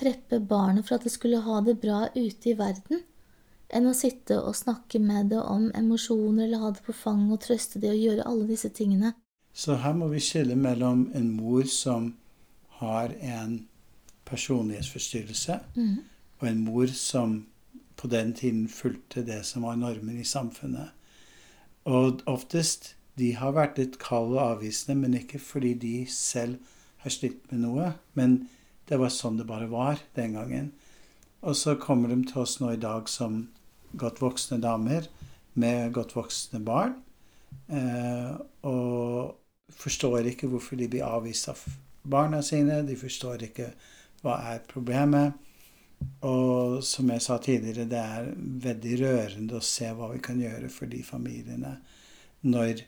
[0.00, 3.02] preppe barnet for at det skulle ha det bra ute i verden,
[3.70, 7.42] enn å sitte og snakke med det om emosjoner eller ha det på fanget og
[7.44, 9.12] trøste det og gjøre alle disse tingene.
[9.52, 12.14] Så her må vi skille mellom en mor som
[12.80, 13.58] har en
[14.30, 15.96] personlighetsforstyrrelse, mm.
[16.40, 17.40] og en mor som
[18.00, 20.94] på den tiden fulgte det som var normen i samfunnet.
[21.84, 26.58] Og oftest de har vært litt kalde og avvisende, men ikke fordi de selv
[27.04, 27.92] har slitt med noe.
[28.18, 28.42] Men
[28.90, 30.70] det var sånn det bare var den gangen.
[31.40, 33.44] Og så kommer de til oss nå i dag som
[34.00, 35.08] godt voksne damer
[35.60, 36.98] med godt voksne barn.
[37.70, 38.34] Eh,
[38.68, 39.36] og
[39.80, 41.62] forstår ikke hvorfor de blir avvist av
[42.02, 42.82] barna sine.
[42.86, 43.70] De forstår ikke
[44.24, 45.38] hva er problemet.
[46.24, 48.30] Og som jeg sa tidligere, det er
[48.66, 51.74] veldig rørende å se hva vi kan gjøre for de familiene
[52.40, 52.86] når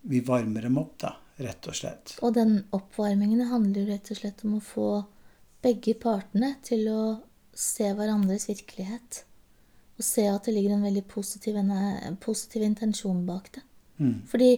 [0.00, 2.14] vi varmer dem opp, da, rett og slett.
[2.24, 4.90] Og den oppvarmingen handler rett og slett om å få
[5.64, 7.02] begge partene til å
[7.56, 9.24] se hverandres virkelighet.
[10.00, 13.64] Og se at det ligger en veldig positiv, en positiv intensjon bak det.
[14.00, 14.22] Mm.
[14.30, 14.52] Fordi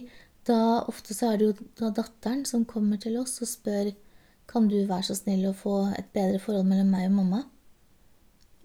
[0.47, 3.91] da ofte så er det jo da datteren som kommer til oss og spør
[4.47, 7.41] kan du være så snill å få et bedre forhold mellom meg og mamma.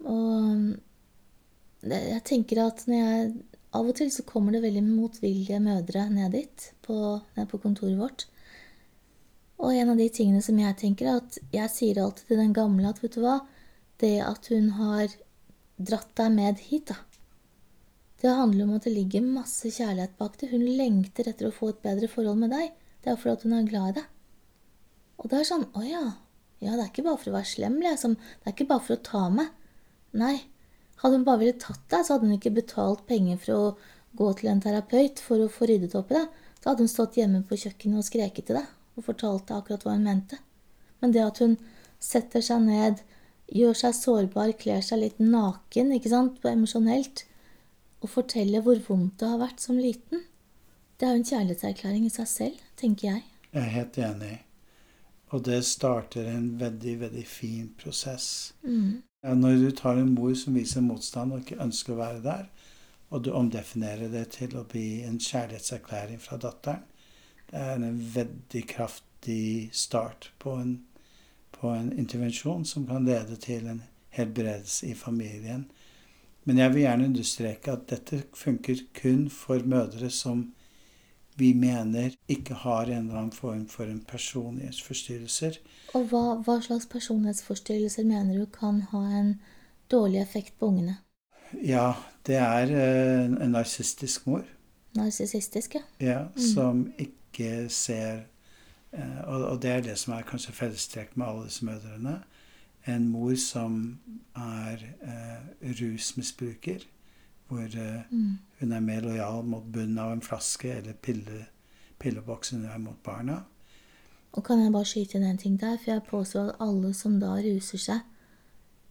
[0.07, 3.29] Og jeg tenker at når jeg
[3.77, 6.95] Av og til så kommer det veldig motvillige mødre ned dit, på,
[7.37, 8.25] ned på kontoret vårt.
[9.59, 12.55] Og en av de tingene som jeg tenker, er at jeg sier alltid til den
[12.55, 13.41] gamle at vet du hva,
[13.99, 15.11] det at hun har
[15.77, 16.97] dratt deg med hit, da
[18.19, 20.49] Det handler om at det ligger masse kjærlighet bak det.
[20.51, 22.73] Hun lengter etter å få et bedre forhold med deg.
[23.03, 24.09] Det er fordi hun er glad i deg.
[25.19, 26.05] Og det er sånn Å ja.
[26.59, 28.17] Ja, det er ikke bare for å være slem, liksom.
[28.19, 29.53] Det er ikke bare for å ta meg.
[30.19, 30.35] Nei.
[30.99, 33.69] Hadde hun bare villet tatt deg, så hadde hun ikke betalt penger for å
[34.19, 36.27] gå til en terapeut for å få ryddet opp i deg.
[36.59, 39.85] Da hadde hun stått hjemme på kjøkkenet og skreket til deg og fortalt deg akkurat
[39.85, 40.39] hva hun mente.
[40.99, 41.55] Men det at hun
[42.03, 42.99] setter seg ned,
[43.47, 47.23] gjør seg sårbar, kler seg litt naken, ikke sant, emosjonelt,
[48.03, 50.25] og forteller hvor vondt det har vært som liten,
[50.99, 53.25] det er jo en kjærlighetserklæring i seg selv, tenker jeg.
[53.53, 54.33] Jeg er helt enig.
[55.31, 58.51] Og det starter en veldig, veldig fin prosess.
[58.67, 58.99] Mm.
[59.21, 62.45] Ja, når du tar en mor som viser motstand og ikke ønsker å være der,
[63.11, 66.85] og du omdefinerer det til å bli en kjærlighetserklæring fra datteren,
[67.49, 70.75] det er en veldig kraftig start på en,
[71.51, 73.81] på en intervensjon som kan lede til en
[74.15, 75.65] helbredelse i familien.
[76.45, 80.45] Men jeg vil gjerne understreke at dette funker kun for mødre som
[81.39, 85.59] vi mener ikke har en eller annen form for en personlighetsforstyrrelser.
[85.97, 89.35] Og hva, hva slags personlighetsforstyrrelser mener du kan ha en
[89.91, 90.99] dårlig effekt på ungene?
[91.65, 91.93] Ja,
[92.27, 94.43] det er en, en narsistisk mor.
[94.97, 95.85] Narsissistisk, ja.
[96.03, 96.43] ja mm.
[96.53, 98.19] Som ikke ikke ser
[99.23, 102.23] og, Og det er det som er kanskje fellestrekk med alle disse mødrene.
[102.87, 103.99] en mor som
[104.35, 106.79] er eh, rusmisbruker,
[107.49, 108.37] hvor eh, Mm.
[108.59, 111.47] hun er mer lojal mot bunnen av en flaske eller pille,
[111.99, 113.43] pilleboks enn hun er mot barna.
[114.37, 117.19] Og kan jeg bare skyte inn en ting der, for jeg påstår at alle som
[117.19, 118.01] da ruser seg,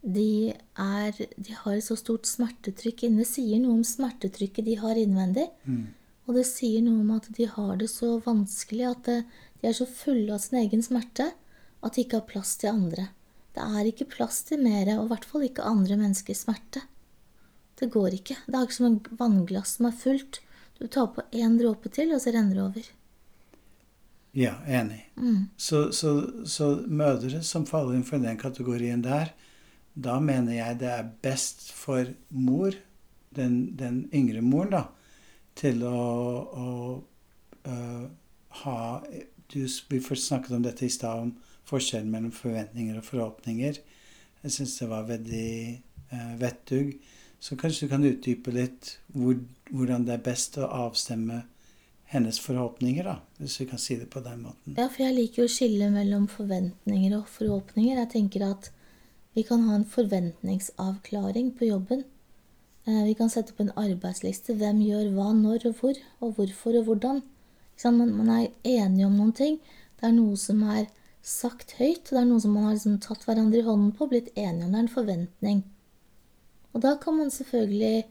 [0.03, 3.23] de, er, de har et så stort smertetrykk inne.
[3.23, 5.47] Det sier noe om smertetrykket de har innvendig.
[5.65, 5.87] Mm.
[6.27, 9.17] Og det sier noe om at de har det så vanskelig, at det,
[9.61, 11.31] de er så fulle av sin egen smerte,
[11.83, 13.09] at de ikke har plass til andre.
[13.55, 16.83] Det er ikke plass til mer, og i hvert fall ikke andre menneskers smerte.
[17.79, 18.37] Det går ikke.
[18.45, 20.41] Det er ikke som en vannglass som er fullt.
[20.79, 22.89] Du tar på én dråpe til, og så renner det over.
[24.37, 25.01] Ja, enig.
[25.15, 25.49] Mm.
[25.57, 26.13] Så, så,
[26.45, 29.33] så mødre som faller inn for den kategorien der,
[29.99, 32.75] da mener jeg det er best for mor,
[33.35, 34.83] den, den yngre moren, da,
[35.59, 35.99] til å,
[36.55, 36.67] å
[37.67, 38.05] øh,
[38.61, 38.79] ha
[39.49, 41.33] du, Vi snakket om dette i stad, om
[41.69, 43.81] forskjellen mellom forventninger og forhåpninger.
[44.43, 45.51] Jeg syns det var veldig
[46.13, 46.93] uh, vettug.
[47.39, 49.37] Så kanskje du kan utdype litt hvor,
[49.71, 51.43] hvordan det er best å avstemme
[52.09, 54.75] hennes forhåpninger, da, hvis vi kan si det på den måten.
[54.75, 57.99] Ja, for jeg liker å skille mellom forventninger og forhåpninger.
[58.01, 58.71] Jeg tenker at
[59.37, 62.03] vi kan ha en forventningsavklaring på jobben.
[62.89, 64.55] Eh, Vi kan sette opp en arbeidsliste.
[64.57, 67.21] Hvem gjør hva, når og hvor, og hvorfor og hvordan.
[67.85, 69.59] Man, er enig om noen ting.
[69.99, 70.89] Det er noe som er
[71.21, 74.11] sagt høyt, det er noe som man har liksom tatt hverandre i hånden på og
[74.15, 74.71] blitt enige om.
[74.71, 75.61] Det er en forventning.
[76.73, 78.03] Og da kan man selvfølgelig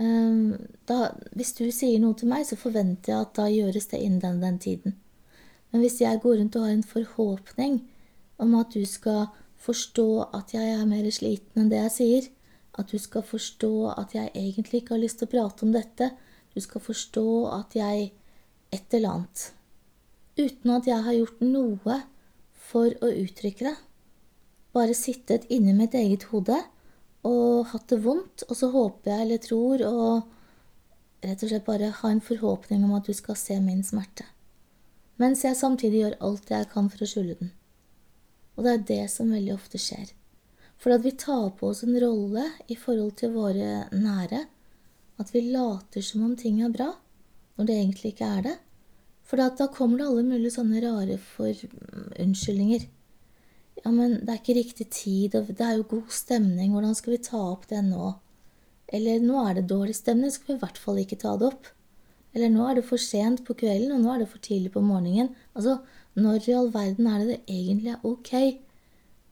[0.00, 0.54] eh,
[0.88, 0.98] da,
[1.36, 4.40] Hvis du sier noe til meg, så forventer jeg at da gjøres det innen den,
[4.42, 4.96] den tiden.
[5.70, 7.82] Men hvis jeg går rundt og har en forhåpning
[8.38, 9.26] om at du skal
[9.58, 12.28] forstå at jeg er mer sliten enn det jeg sier,
[12.78, 16.12] at du skal forstå at jeg egentlig ikke har lyst til å prate om dette,
[16.54, 18.12] du skal forstå at jeg
[18.72, 19.44] et eller annet,
[20.38, 21.98] uten at jeg har gjort noe
[22.70, 23.76] for å uttrykke det,
[24.76, 26.58] bare sittet inni mitt eget hode
[27.26, 31.94] og hatt det vondt, og så håper jeg eller tror og rett og slett bare
[31.98, 34.26] ha en forhåpning om at du skal se min smerte
[35.18, 37.50] mens jeg samtidig gjør alt jeg kan for å skjule den.
[38.54, 40.12] Og det er det som veldig ofte skjer.
[40.78, 44.44] For at vi tar på oss en rolle i forhold til våre nære,
[45.18, 46.92] at vi later som om ting er bra,
[47.58, 48.54] når det egentlig ikke er det.
[49.26, 51.66] For da kommer det alle mulige sånne rare for
[52.22, 52.86] unnskyldninger.
[53.84, 57.14] Ja, men det er ikke riktig tid, og det er jo god stemning, hvordan skal
[57.14, 58.12] vi ta opp det nå?
[58.94, 61.68] Eller nå er det dårlig stemning, skal vi i hvert fall ikke ta det opp.
[62.34, 64.82] Eller nå er det for sent på kvelden, og nå er det for tidlig på
[64.84, 65.30] morgenen.
[65.54, 65.78] Altså,
[66.18, 68.32] når i all verden er det det egentlig er ok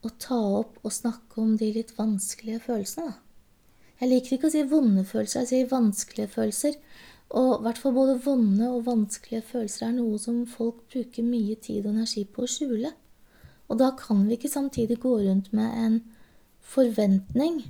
[0.07, 3.23] å ta opp og snakke om de litt vanskelige følelsene, da?
[3.97, 6.75] Jeg liker ikke å si vonde følelser, jeg sier vanskelige følelser.
[7.41, 11.57] Og i hvert fall både vonde og vanskelige følelser er noe som folk bruker mye
[11.65, 12.93] tid og energi på å skjule.
[13.67, 15.99] Og da kan vi ikke samtidig gå rundt med en
[16.67, 17.65] forventning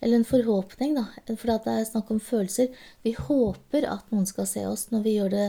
[0.00, 2.70] eller en forhåpning, da, for det er snakk om følelser.
[3.02, 5.46] Vi håper at noen skal se oss når vi gjør, det,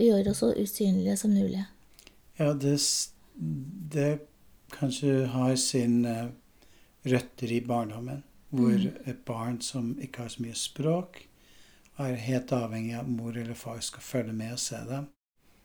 [0.00, 1.66] vi gjør oss så usynlige som mulig.
[2.40, 2.78] Ja, det,
[3.92, 4.12] det
[4.72, 6.30] kanskje har sin uh,
[7.04, 8.22] røtter i barndommen.
[8.52, 9.04] Hvor mm.
[9.08, 11.22] et barn som ikke har så mye språk,
[12.00, 15.06] er helt avhengig av mor eller far skal følge med og se dem.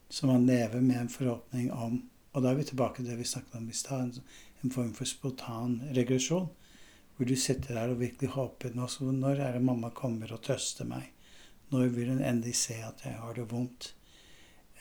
[0.10, 2.02] Så man lever med en forhåpning om
[2.38, 4.93] Og da er vi tilbake til det vi snakket om i stad, en, en form
[4.93, 6.52] for spontan regresjon
[7.17, 10.86] hvor du sitter der og virkelig håper nå, Når er det mamma kommer og trøster
[10.86, 11.10] meg?
[11.71, 13.95] Når vil hun endelig se at jeg har det vondt?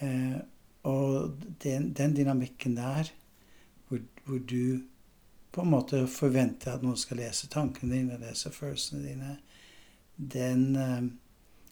[0.01, 0.37] Eh,
[0.85, 1.33] og
[1.65, 3.11] den, den, dynamikken der,
[3.89, 4.83] hvor, hvor, du
[5.53, 9.39] på en måte forventer at noen skal lese tankene dine, lese følelsene dine,
[10.17, 11.07] den eh,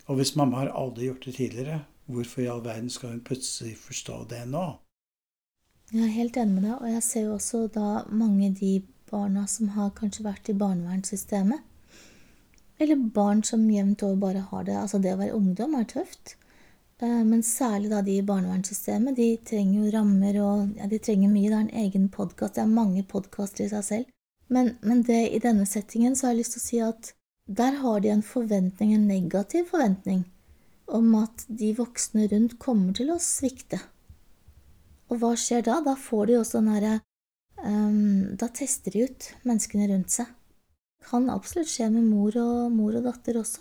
[0.07, 3.77] Og hvis mamma har aldri gjort det tidligere, hvorfor i all verden skal hun plutselig
[3.81, 4.84] forstå det nå?
[5.93, 8.79] Jeg er helt enig med deg, og jeg ser jo også da mange de
[9.11, 11.61] barna som har kanskje vært i barnevernssystemet.
[12.83, 16.35] Eller barn som jevnt over bare har det Altså, det å være ungdom er tøft.
[17.05, 19.17] Men særlig da de i barnevernssystemet.
[19.17, 21.51] De trenger jo rammer, og ja, de trenger mye.
[21.51, 22.57] Det er en egen podkast.
[22.57, 24.13] Det er mange podkaster i seg selv.
[24.49, 27.13] Men, men det, i denne settingen så har jeg lyst til å si at
[27.45, 30.25] der har de en forventning, en negativ forventning,
[30.87, 33.81] om at de voksne rundt kommer til å svikte.
[35.11, 35.81] Og hva skjer da?
[35.85, 36.95] Da får de også den herre
[37.61, 40.31] um, Da tester de ut menneskene rundt seg.
[41.01, 43.61] Det kan absolutt skje med mor og, mor og datter også.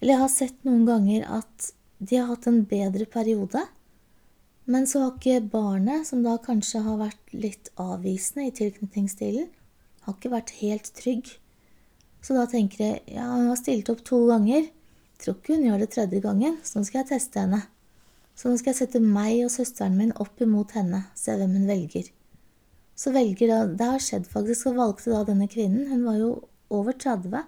[0.00, 3.62] Eller jeg har sett noen ganger at de har hatt en bedre periode,
[4.68, 9.46] men så har ikke barnet, som da kanskje har vært litt avvisende i tilknytningsstilen,
[10.04, 11.30] har ikke vært helt trygg.
[12.20, 14.66] Så da tenker jeg ja, hun har stilt opp to ganger.
[15.22, 17.62] Tror ikke hun gjør det tredje gangen, så nå skal jeg teste henne.
[18.36, 21.68] Så nå skal jeg sette meg og søsteren min opp imot henne, se hvem hun
[21.68, 22.12] velger.
[22.96, 26.30] så velger da Det har skjedd faktisk, og valgte da denne kvinnen, hun var jo
[26.70, 27.42] over 30,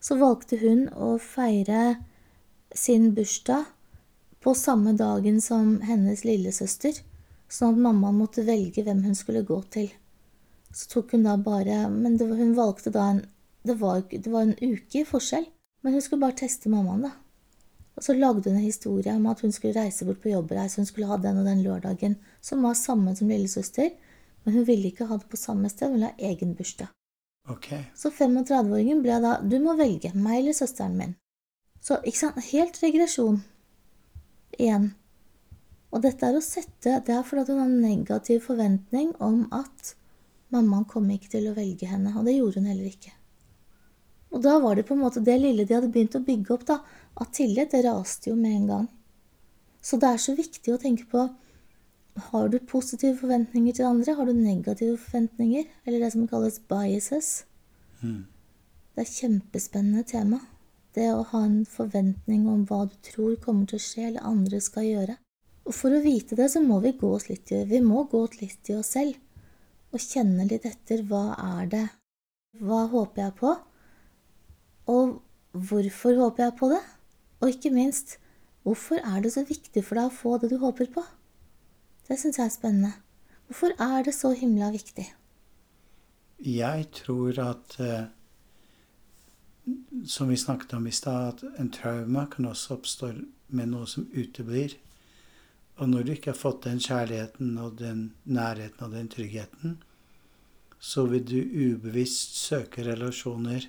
[0.00, 1.96] så valgte hun å feire
[2.74, 3.64] sin bursdag
[4.40, 7.00] på samme dagen som hennes lillesøster,
[7.48, 9.90] sånn at mammaen måtte velge hvem hun skulle gå til.
[10.72, 13.24] Så tok hun da bare Men det, hun valgte da en
[13.62, 15.44] det var, det var en uke i forskjell,
[15.82, 17.10] men hun skulle bare teste mammaen, da.
[18.00, 20.86] Og så lagde hun en historie om at hun skulle reise bort på jobbreise, hun
[20.88, 23.90] skulle ha den og den lørdagen, som var samme som lillesøster,
[24.44, 26.88] men hun ville ikke ha det på samme sted, hun ville ha egen bursdag.
[27.52, 27.82] Okay.
[27.92, 31.12] Så 35-åringen ble da Du må velge meg eller søsteren min.
[31.84, 33.42] Så ikke sant, helt regresjon
[34.56, 34.94] igjen.
[35.92, 39.94] Og dette er å sette Det er fordi hun har negativ forventning om at
[40.48, 43.12] mammaen kom ikke til å velge henne, og det gjorde hun heller ikke.
[44.30, 46.66] Og da var det på en måte det lille de hadde begynt å bygge opp,
[46.68, 46.78] da,
[47.20, 48.88] at tillit, det raste jo med en gang.
[49.80, 51.28] Så det er så viktig å tenke på
[52.30, 54.14] har du positive forventninger til andre?
[54.14, 55.64] Har du negative forventninger?
[55.86, 57.44] Eller det som kalles biases.
[58.02, 58.26] Mm.
[58.94, 60.40] Det er kjempespennende tema.
[60.94, 64.60] Det å ha en forventning om hva du tror kommer til å skje, eller andre
[64.60, 65.16] skal gjøre.
[65.64, 68.24] Og for å vite det, så må vi gå oss litt i, vi må gå
[68.40, 69.14] litt i oss selv.
[69.94, 71.86] Og kjenne litt etter hva er det?
[72.58, 73.54] Hva håper jeg på?
[74.90, 75.20] Og
[75.54, 76.82] hvorfor håper jeg på det?
[77.40, 78.18] Og ikke minst,
[78.62, 81.04] hvorfor er det så viktig for deg å få det du håper på?
[82.08, 82.92] Det syns jeg er spennende.
[83.48, 85.06] Hvorfor er det så himla viktig?
[86.40, 88.04] Jeg tror at uh,
[90.06, 93.12] Som vi snakket om i stad, at en trauma kan også oppstå
[93.48, 94.74] med noe som uteblir.
[95.76, 99.78] Og når du ikke har fått den kjærligheten og den nærheten og den tryggheten,
[100.80, 103.68] så vil du ubevisst søke relasjoner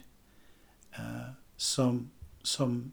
[0.98, 2.10] eh, som,
[2.44, 2.92] som,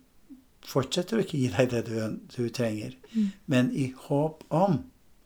[0.68, 1.96] fortsetter å ikke gi deg det du,
[2.34, 3.28] du trenger, mm.
[3.50, 4.82] men i håp om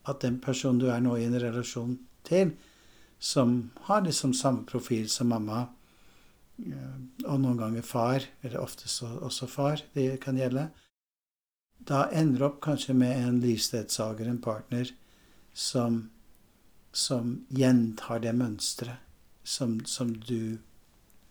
[0.09, 2.55] at den personen du er nå i en relasjon til,
[3.23, 5.67] som har liksom samme profil som mamma,
[6.63, 10.71] eh, og noen ganger far, eller oftest også far, det kan gjelde,
[11.83, 14.91] da ender opp kanskje med en livsledsager, en partner,
[15.53, 16.05] som,
[16.95, 19.03] som gjentar det mønsteret
[19.43, 20.59] som, som du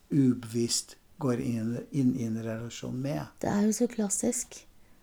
[0.09, 3.23] ubevisst går inn, inn, i en relasjon med.
[3.41, 4.61] Det er jo så klassisk.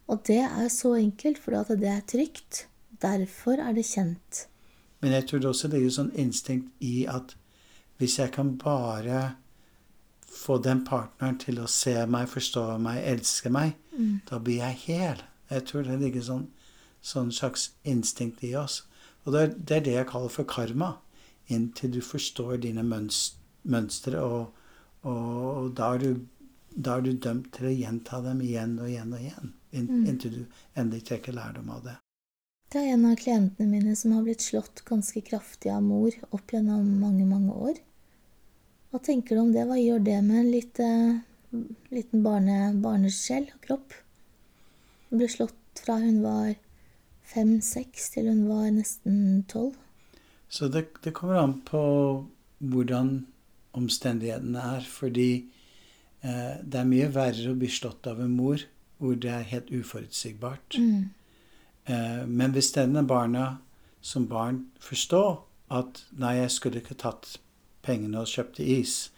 [0.08, 2.66] Og det er så enkelt, for det er trygt.
[3.02, 4.46] Derfor er det kjent.
[5.00, 7.36] Men jeg tror det også ligger sånn instinkt i at
[7.98, 9.36] hvis jeg kan bare
[10.28, 14.20] få den partneren til å se meg, forstå meg, elske meg, mm.
[14.30, 15.22] da blir jeg hel.
[15.50, 16.46] Jeg tror det ligger sånn,
[17.02, 18.82] sånn slags instinkt i oss.
[19.24, 20.92] Og det er, det er, det jeg kaller for karma.
[21.52, 24.57] Inntil du forstår dine mønstre og,
[25.06, 26.26] og da er, du,
[26.74, 29.54] da er, du, dømt til å gjenta dem igjen og igjen og igjen.
[29.72, 30.04] Mm.
[30.08, 30.42] Inntil du
[30.78, 31.96] endelig trekker lærdom av det.
[32.72, 36.52] Det er en av klientene mine som har blitt slått ganske kraftig av mor opp
[36.52, 37.78] gjennom mange, mange år.
[38.92, 39.64] Hva tenker du om det?
[39.68, 40.88] Hva gjør det med en lite,
[41.92, 43.96] liten barne, barnesjel og kropp?
[45.08, 46.56] Hun ble slått fra hun var
[47.28, 49.76] fem-seks til hun var nesten tolv.
[50.48, 51.80] Så det, det kommer an på
[52.58, 53.26] hvordan
[53.76, 54.88] omstendighetene er.
[54.88, 55.30] Fordi
[56.22, 58.64] eh, det er mye verre å bli slått av en mor
[58.98, 60.78] hvor det er helt uforutsigbart.
[60.78, 61.10] Mm.
[61.88, 63.58] Eh, men hvis denne barna
[64.00, 67.38] som barn forstår at 'nei, jeg skulle ikke tatt
[67.82, 69.10] pengene og kjøpte is',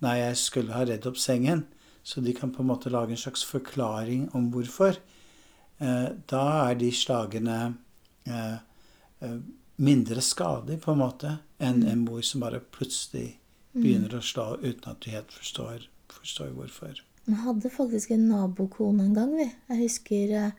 [0.00, 1.66] 'nei, jeg skulle ha redd opp sengen',
[2.02, 4.96] så de kan på en måte lage en slags forklaring om hvorfor,
[5.80, 7.76] eh, da er de slagene
[8.26, 8.58] eh,
[9.20, 9.38] eh
[9.78, 11.88] mindre skadelige, på en måte, enn mm.
[11.88, 13.38] en mor som bare plutselig
[13.82, 17.02] begynner å slå uten at du helt forstår, forstår hvorfor.
[17.26, 19.48] Vi hadde faktisk en nabokone en gang, vi.
[19.68, 20.52] Jeg husker eh,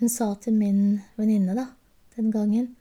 [0.00, 1.68] hun sa til min venninne da,
[2.16, 2.72] den gangen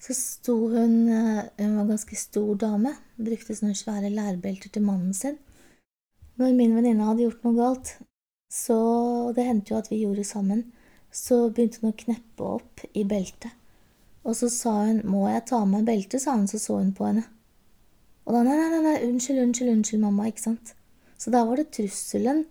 [0.00, 2.94] Så sto hun eh, Hun var en ganske stor dame.
[3.20, 5.36] Brukte sånne svære lærbelter til mannen sin.
[6.40, 7.94] Når min venninne hadde gjort noe galt,
[8.50, 8.78] så
[9.36, 10.64] Det hendte jo at vi gjorde sammen.
[11.12, 13.52] Så begynte hun å kneppe opp i beltet.
[14.24, 16.92] Og så sa hun 'Må jeg ta av meg beltet?' sa hun, så så hun
[16.92, 17.24] på henne.
[18.28, 20.74] Og da nei, nei, nei, unnskyld, unnskyld, unnskyld, mamma, ikke sant.
[21.20, 22.44] Så da var det trusselen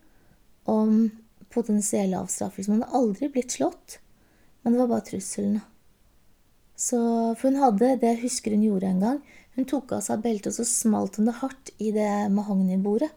[0.70, 1.10] om
[1.54, 2.72] potensiell avstraffelse.
[2.72, 4.00] Hun hadde aldri blitt slått,
[4.62, 5.60] men det var bare trusselen.
[6.80, 7.00] Så,
[7.36, 9.18] for hun hadde det jeg husker hun gjorde en gang.
[9.58, 13.10] Hun tok av seg beltet, og så smalt hun det hardt i det mahognibordet.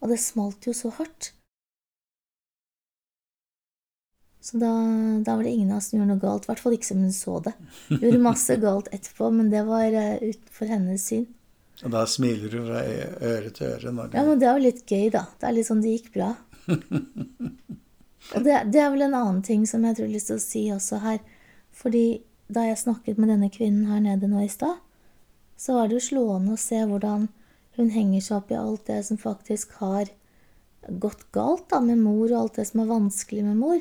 [0.00, 1.34] Og det smalt jo så hardt.
[4.40, 4.70] Så da,
[5.20, 6.46] da, var det ingen av oss som gjorde noe galt.
[6.46, 7.52] I hvert fall ikke som hun så det.
[7.90, 11.26] Gjorde masse galt etterpå, men det var uh, utenfor hennes syn.
[11.84, 13.92] Og da smiler du fra øre til øre?
[13.94, 14.16] Når du...
[14.18, 15.24] Ja, men det er jo litt gøy, da.
[15.40, 16.34] Det er litt sånn det gikk bra.
[18.34, 20.40] og det, det, er vel en annen ting som jeg tror jeg har lyst til
[20.40, 21.20] å si også her.
[21.80, 22.04] Fordi
[22.52, 24.80] da jeg snakket med denne kvinnen her nede nå i stad,
[25.60, 27.28] så var det jo slående å se hvordan
[27.78, 30.10] hun henger seg opp i alt det som faktisk har
[31.00, 33.80] gått galt da, med mor, og alt det som er vanskelig med mor.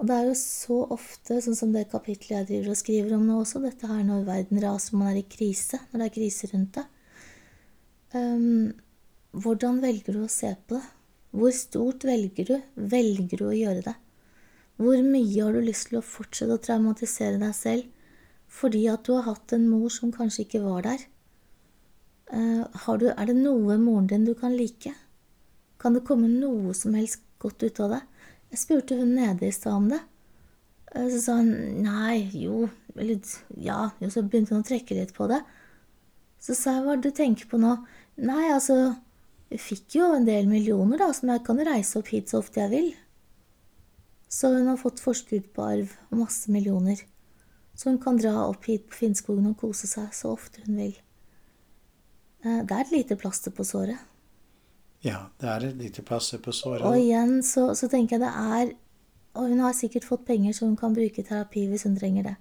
[0.00, 3.24] Og det er jo så ofte, sånn som det kapitlet jeg driver og skriver om
[3.26, 6.50] nå også, dette her når verden raser man er i krise, når det er krise
[6.52, 6.84] rundt det.
[8.14, 8.70] Um,
[9.34, 10.84] hvordan velger du å se på det?
[11.34, 12.54] Hvor stort velger du?
[12.78, 13.94] Velger du å gjøre det?
[14.78, 17.90] Hvor mye har du lyst til å fortsette å traumatisere deg selv
[18.54, 21.02] fordi at du har hatt en mor som kanskje ikke var der?
[22.30, 22.62] Uh,
[23.02, 24.94] du, er det noe moren din du kan like?
[25.82, 28.00] Kan det komme noe som helst godt ut av det?
[28.54, 30.00] Jeg spurte hun nede i stad om det.
[30.94, 31.50] Uh, så sa hun
[31.82, 33.18] nei, jo, eller
[33.58, 35.42] ja, jo, så begynte hun å trekke litt på det.
[36.44, 37.74] Så sa jeg hva er det du tenker på nå?
[38.22, 38.94] Nei, altså,
[39.50, 42.62] jeg fikk jo en del millioner, da, som jeg kan reise opp hit så ofte
[42.62, 42.92] jeg vil.
[44.30, 47.02] Så hun har fått forskudd på arv og masse millioner.
[47.74, 50.94] Så hun kan dra opp hit på Finnskogen og kose seg så ofte hun vil.
[52.44, 53.98] Eh, det er et lite plaster på såret.
[55.04, 56.86] Ja, det er et lite plaster på såret.
[56.86, 58.74] Og igjen så, så tenker jeg det er
[59.34, 62.34] Og hun har sikkert fått penger så hun kan bruke terapi hvis hun trenger det.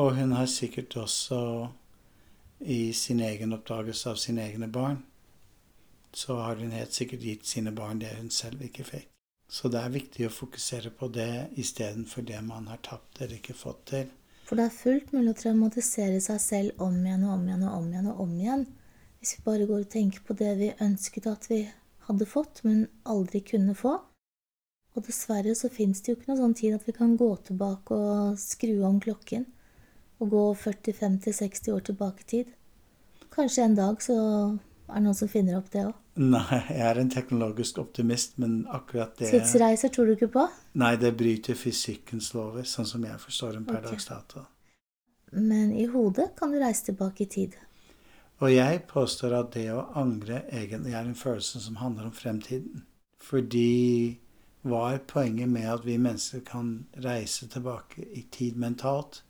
[0.00, 1.68] Og hun har sikkert også
[2.60, 5.02] i sin egen oppdagelse av sine egne barn,
[6.12, 9.08] så har hun helt sikkert gitt sine barn det hun selv ikke fikk.
[9.48, 13.56] Så det er viktig å fokusere på det istedenfor det man har tapt eller ikke
[13.56, 14.10] fått til.
[14.48, 17.78] For det er fullt mulig å traumatisere seg selv om igjen og om igjen og
[17.78, 18.66] om igjen og om igjen.
[19.18, 21.62] Hvis vi bare går og tenker på det vi ønsket at vi
[22.08, 23.98] hadde fått, men aldri kunne få.
[24.96, 27.96] Og dessverre så fins det jo ikke noe sånn tid at vi kan gå tilbake
[27.96, 29.44] og skru om klokken.
[30.18, 32.52] Og gå 40-50-60 år tilbake i tid.
[33.34, 34.16] Kanskje en dag så
[34.88, 35.96] er det noen som finner opp det òg.
[36.18, 40.46] Nei, jeg er en teknologisk optimist, men akkurat det Tidsreiser tror du ikke på?
[40.82, 43.92] Nei, det bryter fysikkens lover, sånn som jeg forstår dem per okay.
[43.92, 44.42] dags dato.
[45.30, 47.54] Men i hodet kan du reise tilbake i tid.
[48.42, 52.84] Og jeg påstår at det å angre egentlig er en følelse som handler om fremtiden.
[53.18, 54.18] Fordi
[54.66, 59.22] hva er poenget med at vi mennesker kan reise tilbake i tid mentalt?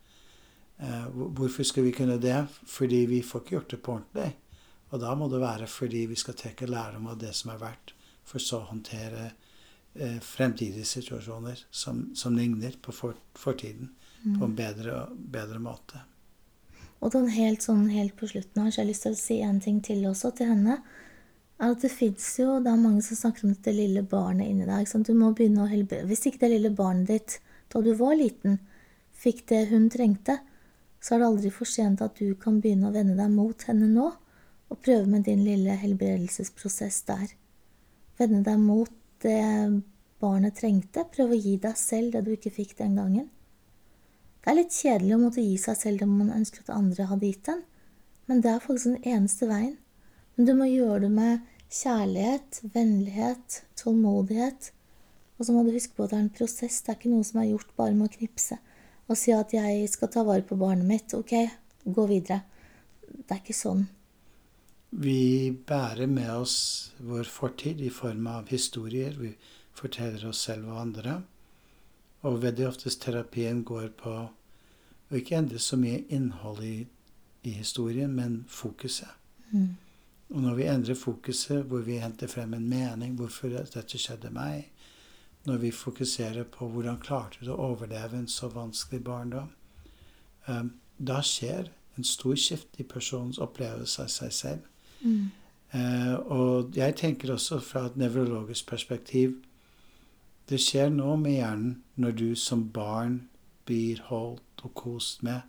[0.78, 2.46] Eh, hvorfor skal vi kunne det?
[2.66, 4.32] Fordi vi får ikke gjort det på ordentlig.
[4.90, 7.94] Og da må det være fordi vi skal trekke lærdom av det som er verdt,
[8.24, 9.30] for så å håndtere
[9.94, 13.90] eh, fremtidige situasjoner som, som ligner på for, fortiden,
[14.22, 14.38] mm.
[14.38, 16.04] på en bedre, bedre måte.
[16.98, 19.82] Og den helt, sånn, helt på slutten har jeg lyst til å si en ting
[19.84, 20.80] til også til henne.
[21.58, 24.66] er at Det fins jo Det er mange som snakker om dette lille barnet inni
[24.66, 24.88] deg.
[25.06, 28.58] Du må begynne å helbrede Hvis ikke det lille barnet ditt da du var liten,
[29.12, 30.38] fikk det hun trengte,
[31.00, 33.88] så er det aldri for sent at du kan begynne å vende deg mot henne
[33.90, 34.08] nå
[34.68, 37.30] og prøve med din lille helbredelsesprosess der.
[38.18, 38.92] Vende deg mot
[39.22, 39.40] det
[40.20, 41.06] barnet trengte.
[41.14, 43.28] Prøve å gi deg selv det du ikke fikk den gangen.
[44.42, 47.30] Det er litt kjedelig å måtte gi seg selv det man ønsker at andre hadde
[47.30, 47.62] gitt en,
[48.28, 49.76] men det er faktisk den eneste veien.
[50.36, 54.70] Men du må gjøre det med kjærlighet, vennlighet, tålmodighet.
[55.38, 57.26] Og så må du huske på at det er en prosess, det er ikke noe
[57.26, 58.58] som er gjort bare med å knipse
[59.08, 61.50] og si at 'jeg skal ta vare på barnet mitt', ok,
[61.94, 62.42] gå videre.
[63.08, 63.88] Det er ikke sånn.
[64.90, 69.12] Vi bærer med oss vår fortid i form av historier.
[69.18, 69.34] Vi
[69.72, 71.22] forteller oss selv og andre.
[72.22, 74.14] Og veldig oftest terapien går på
[75.10, 76.86] å ikke endre så mye innhold i,
[77.42, 79.12] i historien, men fokuset.
[79.52, 79.76] Mm.
[80.28, 84.68] Og når vi endrer fokuset, hvor vi henter frem en mening, hvorfor dette skjedde meg,
[85.46, 89.50] når vi fokuserer på hvordan klarte du å overleve en så vanskelig barndom,
[90.46, 94.66] um, da skjer en stor skift i personens opplevelse av seg selv.
[95.00, 95.30] Mm.
[95.74, 99.34] Uh, og jeg tenker også fra et nevrologisk perspektiv
[100.48, 103.18] Det skjer noe med hjernen når du som barn
[103.68, 105.42] blir holdt og kost med.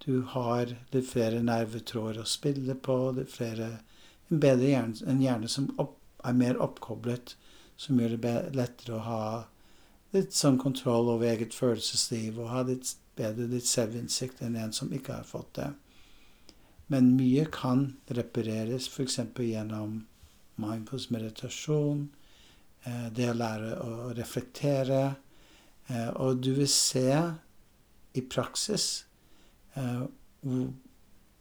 [0.00, 3.82] Du har litt flere nervetråder å spille på, litt flere,
[4.30, 7.34] en bedre hjerne, en hjerne som opp, er mer oppkoblet,
[7.80, 9.24] som gjør det lettere å ha
[10.14, 14.92] litt sånn kontroll over eget følelsesliv og ha litt bedre litt selvinnsikt enn en som
[14.92, 15.70] ikke har fått det.
[16.90, 19.20] Men mye kan repareres f.eks.
[19.38, 20.00] gjennom
[20.60, 22.08] mindfulness meditasjon,
[22.84, 25.02] eh, det å lære å reflektere.
[25.88, 27.06] Eh, og du vil se
[28.14, 29.04] i praksis
[29.78, 30.02] eh,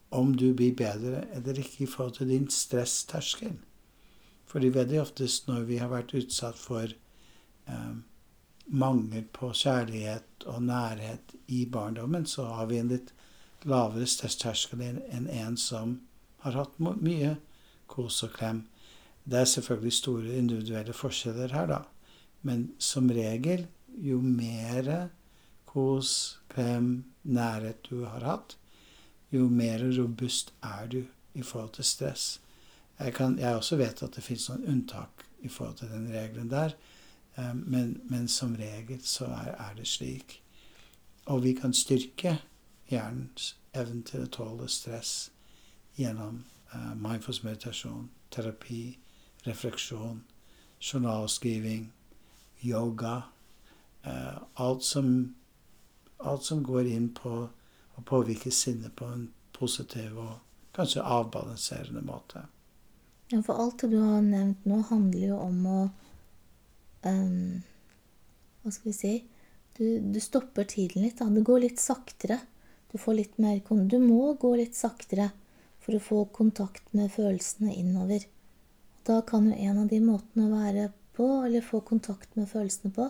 [0.10, 3.58] om du blir bedre eller ikke i forhold til din stressterskel.
[4.50, 6.90] Fordi veldig oftest når vi har vært utsatt for
[8.70, 13.12] mangel på kjærlighet og nærhet i barndommen, så har vi en litt
[13.70, 16.00] lavere stressterskel enn en som
[16.46, 17.36] har hatt mye
[17.90, 18.64] kos og klem.
[19.26, 21.82] Det er selvfølgelig store individuelle forskjeller her, da.
[22.42, 23.68] Men som regel,
[24.00, 25.10] jo mer
[25.70, 28.56] kos, klem, nærhet du har hatt,
[29.30, 31.02] jo mer robust er du
[31.36, 32.40] i forhold til stress.
[33.00, 36.50] Jeg, kan, jeg også vet at det fins noen unntak i forhold til den regelen
[36.52, 36.76] der,
[37.38, 40.42] eh, men, men som regel så er, er, det slik.
[41.26, 42.40] Og vi kan styrke
[42.90, 45.32] hjernens evne til å tåle stress
[45.96, 46.42] gjennom
[46.74, 48.98] uh, mindfulness meditasjon, terapi,
[49.46, 50.24] refleksjon,
[50.82, 51.92] journalskriving,
[52.66, 53.22] yoga.
[54.06, 55.36] Uh, alt, som,
[56.20, 57.34] alt som går inn på
[58.00, 60.40] å påvirke sinnet på en positiv og
[60.76, 62.48] kanskje avbalanserende måte.
[63.30, 65.82] Ja, for alt det du har nevnt nå, handler jo om å
[67.06, 67.60] um,
[68.64, 69.14] Hva skal vi si
[69.80, 71.22] du, du, stopper tiden litt.
[71.22, 71.30] Da.
[71.32, 72.42] Det går litt saktere.
[72.92, 75.30] Du får litt mer Du må gå litt saktere
[75.80, 78.26] for å få kontakt med følelsene innover.
[79.08, 82.92] Da kan jo en av de måtene å være på, eller få kontakt med følelsene
[82.92, 83.08] på,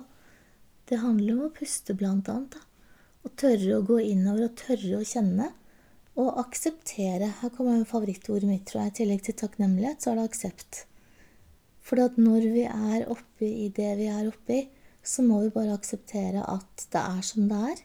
[0.90, 2.56] det handler om å puste, blant annet.
[2.56, 2.62] Da.
[3.26, 5.50] Å tørre å gå innover og tørre å kjenne.
[6.20, 7.32] Og akseptere.
[7.42, 8.92] Her kommer favorittordet mitt, tror jeg.
[8.92, 10.84] I tillegg til takknemlighet, så er det aksept.
[11.80, 14.66] For når vi er oppe i det vi er oppe i,
[15.02, 17.80] så må vi bare akseptere at det er som det er.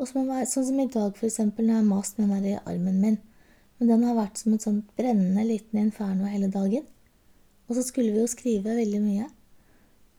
[0.00, 2.56] Og så være, sånn som i dag, eksempel, når jeg har mast med den i
[2.58, 3.20] armen min.
[3.78, 6.88] Men den har vært som et sånt brennende liten inferno hele dagen.
[7.68, 9.28] Og så skulle vi jo skrive veldig mye.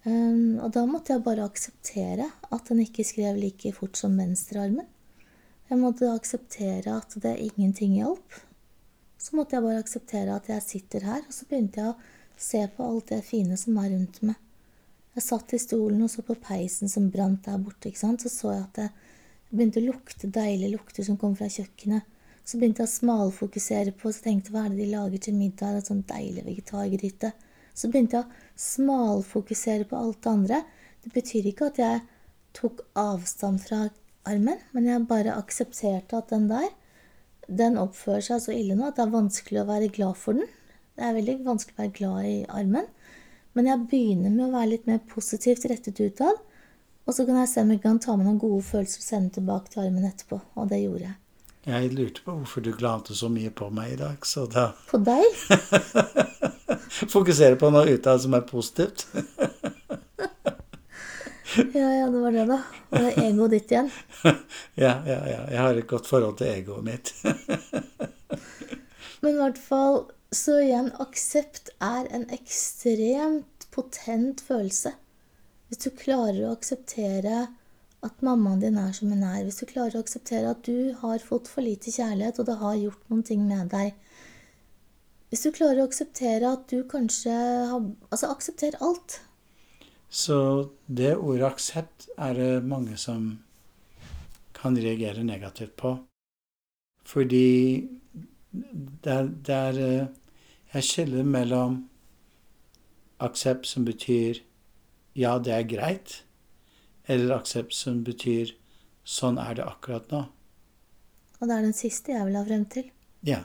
[0.03, 4.87] Um, og da måtte jeg bare akseptere at den ikke skrev like fort som venstrearmen.
[5.69, 8.35] Jeg måtte akseptere at det ingenting hjalp.
[9.17, 12.63] Så måtte jeg bare akseptere at jeg sitter her, og så begynte jeg å se
[12.75, 14.39] på alt det fine som er rundt meg.
[15.13, 17.87] Jeg satt i stolen og så på peisen som brant der borte.
[17.89, 18.25] ikke sant?
[18.25, 18.89] Så så jeg at det
[19.53, 22.09] begynte å lukte deilige lukter som kom fra kjøkkenet.
[22.43, 25.77] Så begynte jeg å smalfokusere på så tenkte hva er det de lager til middag.
[25.77, 27.31] En sånn deilig vegetargryte.
[27.73, 30.63] Så begynte jeg å smalfokusere på alt det andre.
[31.05, 32.01] Det betyr ikke at jeg
[32.57, 33.85] tok avstand fra
[34.29, 36.69] armen, men jeg bare aksepterte at den der,
[37.47, 40.49] den oppfører seg så ille nå at det er vanskelig å være glad for den.
[40.93, 42.87] Det er veldig vanskelig å være glad i armen.
[43.53, 46.39] Men jeg begynner med å være litt mer positivt rettet utad.
[47.03, 49.35] Og så kan jeg se om jeg kan ta med noen gode følelser og sende
[49.35, 50.39] tilbake til armen etterpå.
[50.55, 51.17] Og det gjorde jeg.
[51.63, 54.99] Jeg lurte på hvorfor du glante så mye på meg i dag, så da På
[54.99, 55.23] deg?
[57.13, 59.05] Fokusere på noe utad som er positivt.
[61.73, 62.59] Ja, ja, det var det, da.
[62.89, 63.89] Og det er egoet ditt igjen.
[64.85, 65.39] ja, ja, ja.
[65.51, 67.11] Jeg har et godt forhold til egoet mitt.
[69.23, 74.95] Men i hvert fall Så igjen, aksept er en ekstremt potent følelse.
[75.69, 77.43] Hvis du klarer å akseptere
[78.03, 81.21] at mammaen din er som hun er, hvis du klarer å akseptere at du har
[81.23, 83.93] fått for lite kjærlighet, og det har gjort noen ting med deg
[85.29, 87.37] Hvis du klarer å akseptere at du kanskje
[87.69, 89.21] har Altså, aksepter alt.
[90.13, 90.37] Så
[90.85, 93.31] det ordet aksept er det mange som
[94.53, 95.95] kan reagere negativt på.
[97.03, 97.89] Fordi
[98.53, 100.11] det er, det er eh,
[100.73, 101.75] Jeg skiller mellom
[103.21, 104.39] aksept som betyr
[105.13, 106.23] ja, det er greit,
[107.05, 108.55] eller aksept som betyr
[109.05, 110.23] sånn er det akkurat nå.
[111.37, 112.87] Og det er den siste jeg vil ha frem til.
[113.25, 113.43] Ja.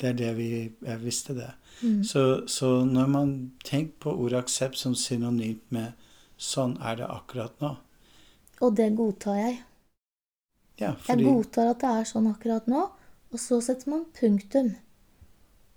[0.00, 0.50] Det er det vi
[0.80, 1.50] Jeg visste det.
[1.82, 2.02] Mm.
[2.04, 3.30] Så, så, når man
[3.64, 5.92] tenker på ordet aksept som synonymt med
[6.36, 7.76] 'sånn er det akkurat nå'
[8.60, 9.62] Og det godtar jeg.
[10.80, 11.24] Ja, fordi...
[11.24, 12.90] Jeg godtar at det er sånn akkurat nå,
[13.32, 14.74] og så setter man punktum.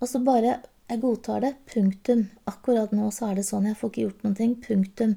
[0.02, 1.56] Og så bare Jeg godtar det.
[1.66, 2.30] Punktum.
[2.46, 3.66] Akkurat nå så er det sånn.
[3.66, 4.56] Jeg får ikke gjort noen ting.
[4.62, 5.16] Punktum.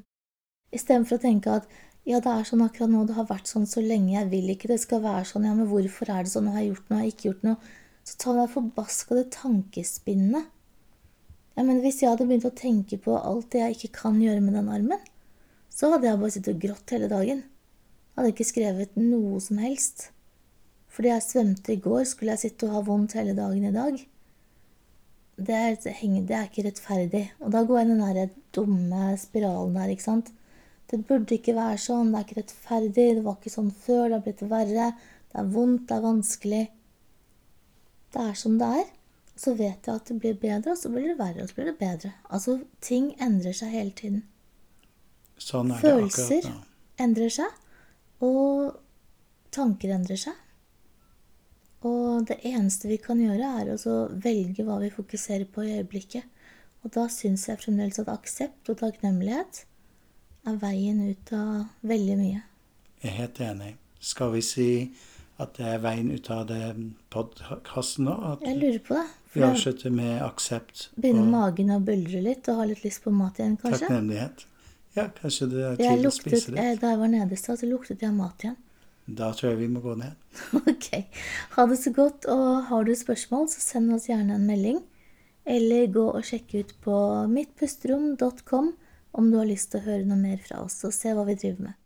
[0.73, 1.67] Istedenfor å tenke at
[2.07, 4.69] ja, det er sånn akkurat nå, det har vært sånn så lenge, jeg vil ikke
[4.71, 7.03] det skal være sånn, ja, men hvorfor er det sånn, har jeg gjort noe, jeg
[7.03, 7.71] har ikke gjort noe?
[8.07, 10.47] Så ta det forbaskede tankespinnet.
[11.57, 14.43] Ja, men hvis jeg hadde begynt å tenke på alt det jeg ikke kan gjøre
[14.45, 15.01] med den armen,
[15.73, 17.39] så hadde jeg bare sittet og grått hele dagen.
[18.13, 20.11] Hadde ikke skrevet noe som helst.
[20.93, 23.97] Fordi jeg svømte i går, skulle jeg sitte og ha vondt hele dagen i dag.
[25.37, 27.23] Det er, det er ikke rettferdig.
[27.41, 30.31] Og da går jeg i den dumme spiralen der, ikke sant.
[30.89, 34.15] Det burde ikke være sånn, det er ikke rettferdig, det var ikke sånn før, det
[34.15, 34.91] har blitt verre.
[35.33, 36.63] Det er vondt, det er vanskelig.
[38.13, 38.93] Det er som det er.
[39.37, 41.69] Så vet jeg at det blir bedre, og så blir det verre, og så blir
[41.69, 42.13] det bedre.
[42.33, 44.23] Altså, ting endrer seg hele tiden.
[45.37, 47.57] Sånn er Følelser det akkurat Følelser endrer seg,
[48.25, 48.79] og
[49.53, 50.43] tanker endrer seg.
[51.85, 56.25] Og det eneste vi kan gjøre, er å velge hva vi fokuserer på i øyeblikket.
[56.85, 59.63] Og da syns jeg fremdeles at aksept og takknemlighet
[60.47, 62.41] er veien ut av veldig mye.
[63.03, 63.71] Jeg er helt enig.
[63.99, 64.69] Skal vi si
[65.41, 66.61] at det er veien ut av det
[67.13, 68.15] podkasten nå.
[68.41, 69.05] Jeg lurer på det.
[69.37, 70.87] Vi avslutter med aksept.
[70.97, 73.85] Begynner magen å buldre litt og ha litt lyst på mat igjen, kanskje?
[73.85, 74.45] Takknemlighet.
[74.97, 76.81] Ja, kanskje det er tid å spise litt.
[76.81, 78.57] Da jeg var nede i stad, så luktet jeg mat igjen.
[79.07, 80.17] Da tror jeg vi må gå ned.
[80.73, 80.89] Ok.
[81.55, 84.81] Ha det så godt, og har du spørsmål, så send oss gjerne en melding.
[85.47, 86.95] Eller gå og sjekke ut på
[87.31, 88.73] mittpusterom.com
[89.17, 91.37] om du har lyst til å høre noe mer fra oss og se hva vi
[91.39, 91.77] driver med.